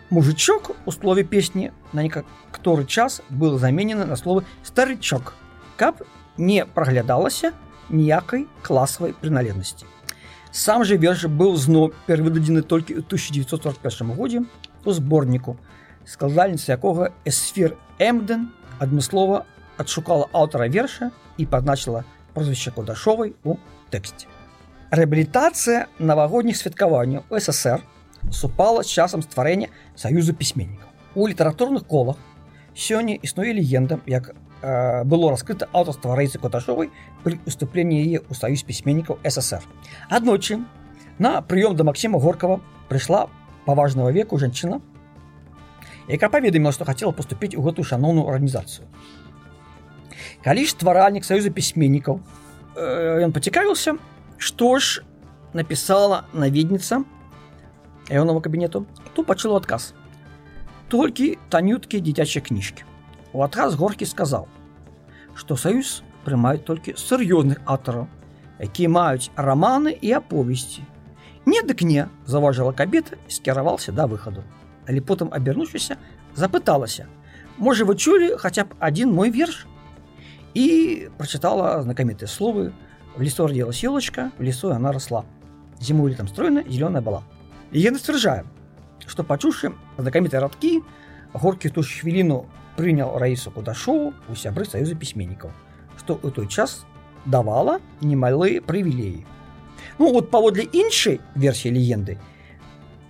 мужичок 0.09 0.75
у 0.85 0.91
слове 0.91 1.23
песни 1.23 1.71
на 1.93 2.03
некоторый 2.03 2.85
час 2.85 3.21
был 3.29 3.57
заменен 3.59 3.99
на 3.99 4.15
слово 4.17 4.43
старичок, 4.63 5.33
каб 5.77 6.03
не 6.37 6.65
проглядалася 6.65 7.53
ніякай 7.89 8.47
класавай 8.61 9.13
прыналежнасці. 9.13 9.85
Сам 10.58 10.82
же 10.82 10.96
верш 10.98 11.20
быў 11.30 11.52
зноў 11.54 11.92
перавыдадзены 12.10 12.64
толькі 12.66 12.98
ў 12.98 13.06
1941 13.06 14.10
годзе 14.18 14.40
у 14.82 14.90
зборніку, 14.90 15.54
складальніца 16.02 16.74
якога 16.74 17.12
эсфір 17.22 17.76
Эмден 18.02 18.48
адмыслова 18.82 19.44
адшукала 19.78 20.26
аўтара 20.34 20.66
верша 20.66 21.12
і 21.38 21.46
пазначыла 21.46 22.02
прозвішча 22.34 22.74
кудашовай 22.74 23.36
у 23.46 23.54
тэксце. 23.94 24.26
Рэабілітацыя 24.90 25.86
навагодніх 26.02 26.58
святкаванняў 26.58 27.22
ССР 27.30 27.86
супала 28.34 28.82
з 28.82 28.90
часам 28.90 29.22
стварэння 29.22 29.70
саюзу 29.94 30.34
пісьменнікаў. 30.34 30.90
У 31.14 31.30
літаратурных 31.30 31.86
колах 31.86 32.18
сёння 32.74 33.14
існуе 33.14 33.54
легенда, 33.54 34.02
як 34.10 34.34
было 34.63 35.31
раскрыта 35.31 35.67
аўтарства 35.73 36.15
рэйцы 36.15 36.39
Каташовай 36.39 36.89
пры 37.23 37.39
уступленні 37.45 37.99
яе 37.99 38.23
ў 38.23 38.31
саюз 38.31 38.63
пісьменнікаў 38.63 39.19
ССР. 39.27 39.59
Аднойчы 40.07 40.63
на 41.19 41.41
прыём 41.41 41.75
да 41.75 41.83
Макссіма 41.83 42.19
Горкава 42.19 42.61
прыйшла 42.87 43.27
паважнага 43.65 44.11
веку 44.15 44.39
жанчына, 44.39 44.79
якая 46.07 46.29
паведаміла, 46.29 46.71
што 46.71 46.85
хацела 46.87 47.11
паступіць 47.11 47.55
у 47.59 47.61
гэтую 47.61 47.83
шаноўную 47.83 48.23
арганізацыю. 48.23 48.87
Калі 50.43 50.63
ж 50.63 50.71
стваральнік 50.71 51.27
саюза 51.27 51.51
пісьменнікаў 51.51 52.19
э, 52.19 53.23
ён 53.27 53.35
пацікавіўся, 53.35 53.99
што 54.37 54.79
ж 54.79 55.03
напісала 55.53 56.23
наведніца 56.33 57.03
ягонага 58.09 58.41
кабінету 58.41 58.85
то 59.13 59.23
пачуло 59.23 59.55
адказ 59.61 59.93
толькі 60.89 61.37
танюткі 61.49 62.01
дзіцячыя 62.01 62.43
кніжкі 62.43 62.83
у 63.33 63.41
адказ 63.45 63.75
горкі 63.75 64.05
сказаў 64.05 64.47
што 65.35 65.57
саюз 65.57 66.01
прымаюць 66.25 66.63
толькі 66.67 66.95
сур'ёзных 66.99 67.63
аўтараў 67.65 68.07
якія 68.59 68.89
маюць 68.89 69.31
раманы 69.35 69.93
і 69.93 70.13
аповесці 70.19 70.85
не 71.45 71.61
дык 71.61 71.83
не 71.87 72.07
заважыла 72.25 72.73
кабета 72.73 73.17
скіраваўся 73.27 73.91
да 73.91 74.07
выхаду 74.07 74.45
але 74.87 75.01
потым 75.01 75.33
абярнуўшыся 75.33 75.97
запыталася 76.35 77.09
можа 77.57 77.85
вы 77.85 77.97
чулі 77.97 78.37
хаця 78.37 78.65
б 78.69 78.77
адзін 78.79 79.11
мой 79.11 79.29
верш 79.29 79.65
і 80.53 81.09
прачытала 81.17 81.81
знакамітыя 81.81 82.29
словы 82.29 82.71
в 83.17 83.21
лесу 83.21 83.47
родила 83.47 83.73
селочка 83.73 84.31
в 84.37 84.43
лесу 84.43 84.71
она 84.71 84.91
росла 84.91 85.25
зіму 85.79 86.09
там 86.13 86.27
стройна 86.27 86.63
зеленая 86.67 87.01
была 87.01 87.23
Легенда 87.73 87.97
сцвярджае, 87.97 88.45
што 89.09 89.23
пачуўшы 89.25 89.71
знакамітыя 89.97 90.43
радкі, 90.43 90.83
горкі 91.33 91.71
ту 91.73 91.81
ж 91.81 92.05
хвіліну 92.77 92.77
прыняў 92.77 93.17
раісу 93.19 93.51
кудашову 93.51 94.13
у 94.29 94.35
сябры 94.35 94.65
саюза 94.65 94.95
пісьменнікаў, 94.97 95.51
што 95.97 96.17
ў 96.17 96.33
той 96.33 96.47
час 96.47 96.85
давала 97.25 97.79
немалыя 98.01 98.61
прывілеі. 98.61 99.25
Ну 99.99 100.11
вот 100.13 100.31
паводле 100.31 100.65
іншай 100.73 101.19
версіі 101.35 101.77
легенды, 101.77 102.17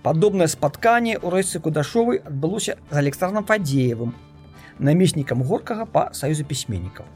падобнае 0.02 0.48
спатканне 0.48 1.16
ў 1.16 1.28
рэйцы 1.32 1.60
кудашовай 1.64 2.20
адбылося 2.20 2.76
з 2.90 2.96
александром 2.96 3.48
фадзеевым, 3.48 4.12
намеснікам 4.78 5.42
горкага 5.42 5.86
па 5.86 6.12
саюзу 6.12 6.44
пісьменнікаў. 6.44 7.06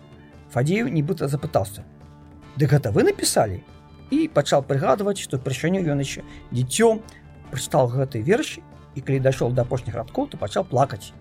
Фадзею 0.48 0.88
нібыта 0.88 1.28
запытаўся: « 1.28 2.56
Ды 2.56 2.64
гэта 2.64 2.90
вы 2.90 3.04
напісалі 3.04 3.60
і 4.08 4.28
пачаў 4.32 4.64
прыгадваць, 4.64 5.20
што 5.20 5.36
прычыню 5.36 5.84
ён 5.84 6.00
яшчэ 6.00 6.24
дзіцём 6.48 7.04
прачытал 7.52 7.92
гэты 7.92 8.24
верш 8.24 8.56
і 8.96 9.00
калі 9.04 9.20
дайшоў 9.20 9.52
да 9.52 9.68
апошніх 9.68 9.94
радкоў 9.94 10.32
то 10.32 10.40
пачаў 10.40 10.64
плакаць 10.64 11.12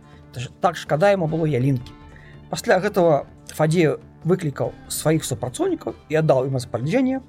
так 0.61 0.77
шкада 0.77 1.11
яму 1.11 1.27
было 1.27 1.47
ялінкі 1.49 1.93
пасля 2.49 2.79
гэтага 2.79 3.25
фадзею 3.51 3.99
выклікаў 4.23 4.73
сваіх 4.87 5.25
супрацоўнікаў 5.25 5.95
і 6.09 6.19
аддаў 6.21 6.47
ім 6.47 6.57
распараджэнне 6.59 7.21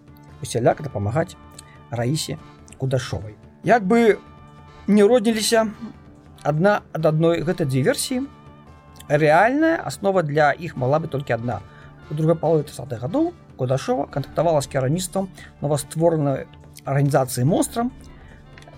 усяляк 0.43 0.83
дапамагаць 0.83 1.37
раісе 1.91 2.39
кудашовай 2.79 3.37
як 3.65 3.87
бы 3.87 4.19
не 4.87 5.05
родніліся 5.05 5.69
адна 6.43 6.83
ад 6.93 7.07
адной 7.07 7.43
гэтай 7.43 7.67
дзве 7.67 7.83
версіі 7.91 8.27
рэальная 9.09 9.77
аснова 9.81 10.23
для 10.23 10.53
іх 10.53 10.77
мала 10.77 11.01
бы 11.01 11.09
толькі 11.09 11.39
адна 11.39 11.61
у 12.11 12.15
другой 12.15 12.37
палове 12.37 12.65
30 12.69 13.01
гадоў 13.01 13.33
кудашова 13.57 14.07
кантактавала 14.07 14.61
з 14.61 14.69
кіраніцтвам 14.69 15.29
новастворанай 15.61 16.47
арганізацыі 16.85 17.45
монстрам 17.45 17.93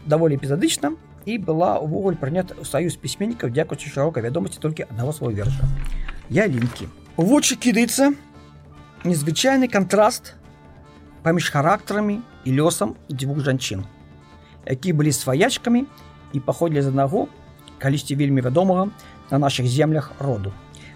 даволі 0.06 0.36
эпізадычна 0.36 0.96
і 1.26 1.38
была 1.38 1.76
увогуле 1.78 2.16
прынята 2.16 2.56
ў 2.56 2.64
саюз 2.64 2.96
пісьменнікаў 2.96 3.52
дзякуючы 3.52 3.92
шырокай 3.92 4.24
вядомасці 4.24 4.60
толькі 4.60 4.88
аднаго 4.88 5.12
свайго 5.12 5.44
верша 5.44 5.68
я 6.30 6.46
лінкі 6.48 6.88
у 7.16 7.26
вочы 7.28 7.56
кідаецца 7.56 8.12
незвычайны 9.04 9.68
кантраст 9.68 10.34
паміж 11.22 11.50
характарамі 11.52 12.20
і 12.44 12.50
лёсам 12.56 12.96
дзвюх 13.12 13.44
жанчын 13.44 13.84
якія 14.64 14.96
былі 14.96 15.12
сваячкамі 15.12 15.84
і 16.32 16.40
паходлі 16.40 16.80
з 16.80 16.88
аднаго 16.88 17.28
калісьці 17.78 18.16
вельмі 18.16 18.40
вядомага 18.40 18.88
на 19.30 19.38
наших 19.38 19.68
землях 19.68 20.12
роду 20.18 20.52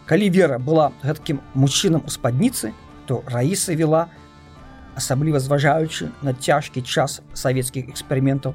калі 0.07 0.31
вера 0.31 0.59
была 0.59 0.93
гэткім 1.05 1.41
мужчынам 1.55 2.05
у 2.05 2.11
спадніцы 2.13 2.73
то 3.07 3.23
раіса 3.29 3.77
вела 3.77 4.09
асабліва 4.97 5.41
зважаючы 5.41 6.11
на 6.23 6.35
цяжкі 6.35 6.83
час 6.83 7.21
савецкіх 7.33 7.89
эксперыментаў 7.89 8.55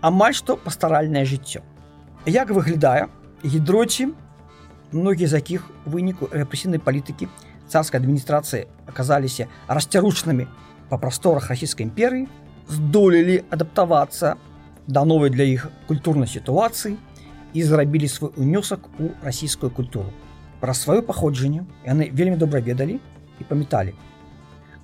амаль 0.00 0.34
што 0.34 0.56
пастаральнае 0.56 1.24
жыццё. 1.24 1.62
Як 2.26 2.50
выглядае 2.50 3.08
гідроці, 3.44 4.12
многія 4.92 5.28
з 5.28 5.40
якіх 5.40 5.68
выніку 5.84 6.28
рэпрэсійнай 6.32 6.80
палітыкі 6.80 7.28
царскай 7.68 8.00
адміністрацыі 8.00 8.68
аказаліся 8.86 9.48
расцяручнымі 9.68 10.46
па 10.88 10.96
прасторах 11.00 11.48
расійскай 11.50 11.88
імперыі, 11.88 12.28
здолелі 12.68 13.42
адаптавацца 13.50 14.36
да 14.86 15.04
новай 15.04 15.30
для 15.30 15.44
іх 15.44 15.68
культурнай 15.88 16.28
сітуацыі 16.28 16.96
і 17.54 17.62
зрабілі 17.62 18.08
свой 18.08 18.32
унёсак 18.36 18.88
у 18.98 19.10
расійскую 19.22 19.70
культуру. 19.70 20.12
Пра 20.60 20.72
сваё 20.72 21.02
паходжанне 21.02 21.64
яны 21.84 22.08
вельмі 22.12 22.36
добра 22.36 22.60
ведалі 22.60 23.00
і 23.40 23.44
памяталі, 23.44 23.94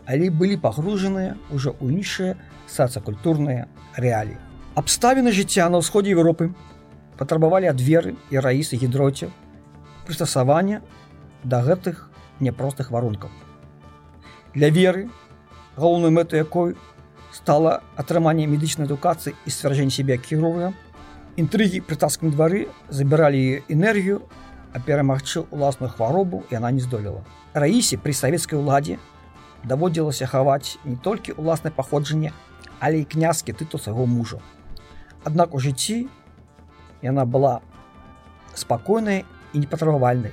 але 0.04 0.30
былі 0.30 0.56
пагружаныя 0.56 1.36
ўжо 1.52 1.76
ў 1.80 2.00
іншыя 2.00 2.36
сацыякультурныя 2.68 3.68
рэаліі. 3.96 4.43
Абставіны 4.74 5.32
жыцця 5.34 5.68
на 5.68 5.82
ўсходзе 5.82 6.14
Еўропы 6.14 6.52
патрабавалі 7.20 7.68
ад 7.68 7.80
веры 7.80 8.16
і 8.30 8.40
раісы 8.40 8.80
гідроце 8.80 9.28
прыстасавання 10.06 10.80
да 11.44 11.60
гэтых 11.62 12.08
няпростых 12.40 12.90
варункаў. 12.90 13.30
Для 14.54 14.70
веры, 14.70 15.10
галоўнай 15.76 16.10
мэтай 16.10 16.42
якой 16.42 16.76
стала 17.32 17.82
атрыманне 17.96 18.46
медычнай 18.50 18.88
адукацыі 18.88 19.36
і 19.46 19.50
сцвярджэнь 19.50 19.92
сябе 19.94 20.18
кіруя, 20.18 20.72
інтрыгі 21.36 21.84
пры 21.86 21.96
таскім 21.96 22.32
двары 22.34 22.66
забіралі 22.88 23.62
энергію, 23.68 24.22
а 24.72 24.78
перамагчы 24.78 25.44
ўласную 25.50 25.90
хваробу 25.90 26.44
яна 26.50 26.70
не 26.70 26.80
здолела. 26.80 27.22
Раісе 27.54 27.98
пры 27.98 28.14
савецкай 28.14 28.58
уладзе 28.58 28.98
даводзілася 29.64 30.26
хаваць 30.26 30.78
не 30.84 30.96
толькі 30.96 31.36
ўласнае 31.38 31.74
паходжанне, 31.74 32.32
але 32.80 33.02
і 33.02 33.08
князкі 33.08 33.52
тытул 33.52 33.80
свайго 33.80 34.06
мужа. 34.06 34.40
Аднак 35.24 35.54
у 35.54 35.60
жыцці 35.60 36.08
яна 37.02 37.24
была 37.24 37.60
спакойнай 38.54 39.24
і 39.52 39.58
непатрабавальнай, 39.58 40.32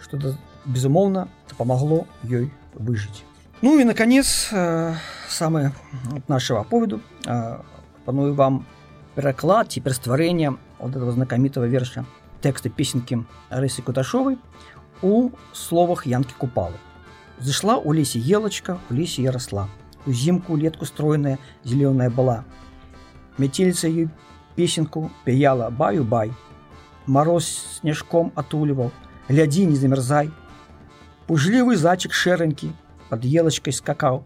што 0.00 0.18
безумоўна 0.64 1.28
дапамагло 1.50 2.06
ёй 2.24 2.50
выжыць. 2.74 3.24
Ну 3.62 3.78
и 3.78 3.84
наконец, 3.84 4.48
э, 4.52 4.94
самое 5.28 5.72
от 6.16 6.28
нашего 6.28 6.64
поводу, 6.64 7.00
э, 7.26 7.60
планую 8.04 8.34
вам 8.34 8.66
переклад 9.14 9.68
теперь 9.68 9.92
створение 9.92 10.56
вот 10.78 10.96
этого 10.96 11.12
знакомитого 11.12 11.64
верша 11.66 12.04
текста 12.40 12.70
песенки 12.70 13.24
Рыси 13.50 13.82
Куташовой 13.82 14.38
у 15.00 15.30
словах 15.52 16.06
Янки 16.06 16.34
Купалы. 16.36 16.76
Зашла 17.38 17.76
у 17.76 17.92
леси 17.92 18.18
елочка, 18.18 18.78
у 18.90 18.94
леси 18.94 19.22
я 19.22 19.32
росла. 19.32 19.68
У 20.06 20.12
зимку 20.12 20.56
летку 20.56 20.84
стройная, 20.84 21.38
зеленая 21.64 22.10
была. 22.10 22.44
Метелица 23.38 23.88
ее 23.88 24.10
песенку 24.57 25.11
пеяла 25.23 25.69
баю-бай. 25.69 26.33
Мороз 27.05 27.45
снежком 27.79 28.33
отуливал, 28.35 28.91
гляди, 29.29 29.65
не 29.65 29.75
замерзай. 29.75 30.31
Пужливый 31.27 31.77
зайчик 31.77 32.11
шеренький 32.11 32.75
под 33.09 33.23
елочкой 33.23 33.71
скакал. 33.71 34.25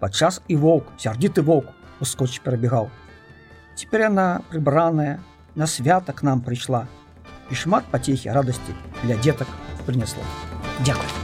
Подчас 0.00 0.42
и 0.48 0.56
волк, 0.56 0.84
сердитый 0.98 1.44
волк, 1.44 1.66
ускочь 2.00 2.40
перебегал. 2.40 2.90
Теперь 3.76 4.02
она, 4.02 4.42
прибранная, 4.50 5.22
на 5.54 5.66
свято 5.66 6.12
к 6.12 6.22
нам 6.22 6.40
пришла. 6.40 6.88
И 7.50 7.54
шмат 7.54 7.84
потехи, 7.84 8.28
радости 8.28 8.74
для 9.04 9.16
деток 9.16 9.48
принесла. 9.86 10.24
Дякую. 10.84 11.21